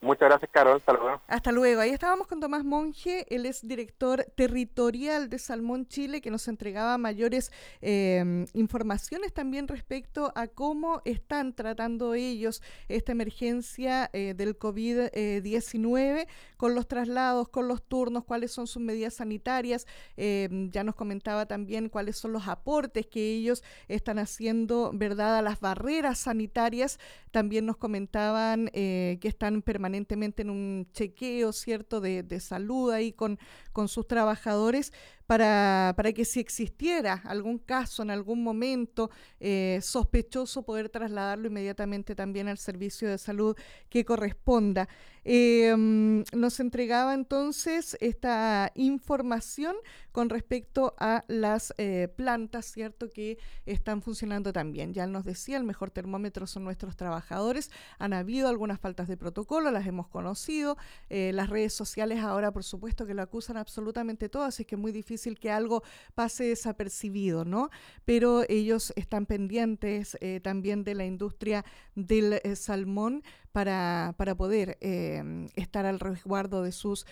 Muchas 0.00 0.28
gracias, 0.28 0.48
Carol. 0.52 0.76
Hasta 0.76 0.92
luego. 0.92 1.22
Hasta 1.26 1.50
luego. 1.50 1.80
Ahí 1.80 1.90
estábamos 1.90 2.28
con 2.28 2.38
Tomás 2.38 2.64
Monge, 2.64 3.26
él 3.34 3.46
es 3.46 3.66
director 3.66 4.24
territorial 4.36 5.28
de 5.28 5.40
Salmón 5.40 5.88
Chile, 5.88 6.20
que 6.20 6.30
nos 6.30 6.46
entregaba 6.46 6.96
mayores 6.98 7.50
em, 7.80 8.46
informaciones 8.54 9.32
también 9.32 9.66
respecto 9.66 10.32
a 10.36 10.46
cómo 10.46 11.02
están 11.04 11.52
tratando 11.52 12.14
ellos 12.14 12.62
esta 12.86 13.10
emergencia 13.10 14.08
eh, 14.12 14.34
del 14.36 14.56
COVID-19 14.56 16.28
con 16.56 16.76
los 16.76 16.86
traslados, 16.86 17.48
con 17.48 17.66
los 17.66 17.82
turnos, 17.82 18.22
cuáles 18.22 18.52
son 18.52 18.68
sus 18.68 18.80
medidas 18.80 19.14
sanitarias. 19.14 19.84
Em, 20.16 20.70
ya 20.70 20.84
nos 20.84 20.94
comentaba 20.94 21.46
también 21.46 21.88
cuáles 21.88 22.16
son 22.16 22.32
los 22.32 22.46
aportes 22.46 23.08
que 23.08 23.32
ellos 23.32 23.64
están 23.88 24.20
haciendo, 24.20 24.92
¿verdad?, 24.94 25.38
a 25.38 25.42
las 25.42 25.58
barreras 25.58 26.20
sanitarias. 26.20 27.00
También 27.32 27.66
nos 27.66 27.76
comentaban 27.76 28.70
eh, 28.74 29.18
que 29.20 29.26
están 29.26 29.60
permaneciendo 29.60 29.87
permanentemente 29.88 30.42
en 30.42 30.50
un 30.50 30.86
chequeo, 30.92 31.50
¿cierto?, 31.52 32.00
de, 32.00 32.22
de 32.22 32.40
salud 32.40 32.90
ahí 32.90 33.12
con, 33.12 33.38
con 33.72 33.88
sus 33.88 34.06
trabajadores 34.06 34.92
para, 35.28 35.92
para 35.94 36.14
que 36.14 36.24
si 36.24 36.40
existiera 36.40 37.20
algún 37.26 37.58
caso 37.58 38.02
en 38.02 38.10
algún 38.10 38.42
momento 38.42 39.10
eh, 39.40 39.78
sospechoso, 39.82 40.62
poder 40.62 40.88
trasladarlo 40.88 41.48
inmediatamente 41.48 42.14
también 42.14 42.48
al 42.48 42.56
servicio 42.56 43.10
de 43.10 43.18
salud 43.18 43.54
que 43.90 44.06
corresponda. 44.06 44.88
Em, 45.24 46.24
nos 46.32 46.60
entregaba 46.60 47.12
entonces 47.12 47.98
esta 48.00 48.72
información 48.74 49.76
con 50.12 50.30
respecto 50.30 50.94
a 50.98 51.26
las 51.28 51.74
eh, 51.76 52.08
plantas, 52.16 52.64
¿cierto? 52.64 53.10
Que 53.10 53.36
están 53.66 54.00
funcionando 54.00 54.54
también. 54.54 54.94
Ya 54.94 55.06
nos 55.06 55.26
decía, 55.26 55.58
el 55.58 55.64
mejor 55.64 55.90
termómetro 55.90 56.46
son 56.46 56.64
nuestros 56.64 56.96
trabajadores. 56.96 57.70
Han 57.98 58.14
habido 58.14 58.48
algunas 58.48 58.80
faltas 58.80 59.08
de 59.08 59.18
protocolo, 59.18 59.70
las 59.70 59.86
hemos 59.86 60.08
conocido. 60.08 60.78
Eh, 61.10 61.32
las 61.34 61.50
redes 61.50 61.74
sociales 61.74 62.20
ahora, 62.20 62.50
por 62.50 62.64
supuesto, 62.64 63.04
que 63.04 63.12
lo 63.12 63.20
acusan 63.20 63.58
absolutamente 63.58 64.30
todo, 64.30 64.44
así 64.44 64.64
que 64.64 64.76
es 64.76 64.80
muy 64.80 64.90
difícil 64.90 65.17
que 65.38 65.50
algo 65.50 65.82
pase 66.14 66.44
desapercibido, 66.44 67.44
¿no? 67.44 67.70
Pero 68.04 68.44
ellos 68.48 68.92
están 68.96 69.26
pendientes 69.26 70.16
eh, 70.20 70.40
también 70.40 70.84
de 70.84 70.94
la 70.94 71.04
industria 71.04 71.64
del 71.94 72.34
eh, 72.34 72.56
salmón 72.56 73.22
para, 73.58 74.14
para 74.16 74.36
poder 74.36 74.78
eh, 74.80 75.48
estar 75.56 75.84
al 75.84 75.98
resguardo 75.98 76.62
de 76.62 76.70
sus 76.70 77.06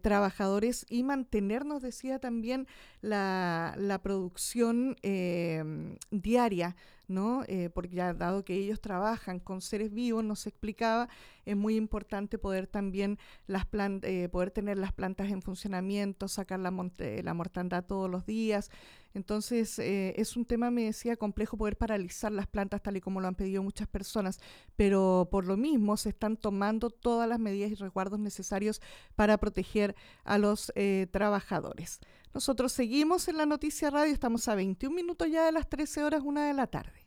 trabajadores 0.00 0.86
y 0.88 1.02
mantenernos, 1.02 1.82
decía 1.82 2.18
también, 2.18 2.66
la, 3.02 3.74
la 3.76 4.00
producción 4.00 4.96
diaria 6.10 6.76
¿no? 7.12 7.44
Eh, 7.46 7.70
porque 7.72 7.96
ya 7.96 8.14
dado 8.14 8.44
que 8.44 8.54
ellos 8.54 8.80
trabajan 8.80 9.38
con 9.38 9.60
seres 9.60 9.92
vivos, 9.92 10.24
nos 10.24 10.46
explicaba, 10.46 11.08
es 11.44 11.56
muy 11.56 11.76
importante 11.76 12.38
poder 12.38 12.66
también 12.66 13.18
las 13.46 13.66
eh, 14.02 14.28
poder 14.30 14.50
tener 14.50 14.78
las 14.78 14.92
plantas 14.92 15.30
en 15.30 15.42
funcionamiento, 15.42 16.26
sacar 16.28 16.58
la, 16.60 16.72
la 17.22 17.34
mortandad 17.34 17.84
todos 17.84 18.10
los 18.10 18.26
días. 18.26 18.70
Entonces, 19.14 19.78
eh, 19.78 20.14
es 20.16 20.36
un 20.36 20.44
tema, 20.44 20.70
me 20.70 20.84
decía, 20.84 21.16
complejo 21.16 21.56
poder 21.56 21.76
paralizar 21.76 22.32
las 22.32 22.46
plantas 22.46 22.82
tal 22.82 22.96
y 22.96 23.00
como 23.00 23.20
lo 23.20 23.28
han 23.28 23.34
pedido 23.34 23.62
muchas 23.62 23.88
personas, 23.88 24.40
pero 24.76 25.28
por 25.30 25.46
lo 25.46 25.56
mismo 25.56 25.96
se 25.96 26.10
están 26.10 26.36
tomando 26.36 26.90
todas 26.90 27.28
las 27.28 27.38
medidas 27.38 27.70
y 27.70 27.74
resguardos 27.74 28.18
necesarios 28.18 28.80
para 29.16 29.38
proteger 29.38 29.94
a 30.24 30.38
los 30.38 30.72
trabajadores. 31.10 32.00
Nosotros 32.34 32.72
seguimos 32.72 33.28
en 33.28 33.36
la 33.36 33.46
Noticia 33.46 33.90
Radio, 33.90 34.12
estamos 34.12 34.48
a 34.48 34.54
21 34.54 34.94
minutos 34.94 35.28
ya 35.30 35.44
de 35.44 35.52
las 35.52 35.68
13 35.68 36.04
horas, 36.04 36.22
una 36.24 36.46
de 36.46 36.54
la 36.54 36.66
tarde. 36.66 37.01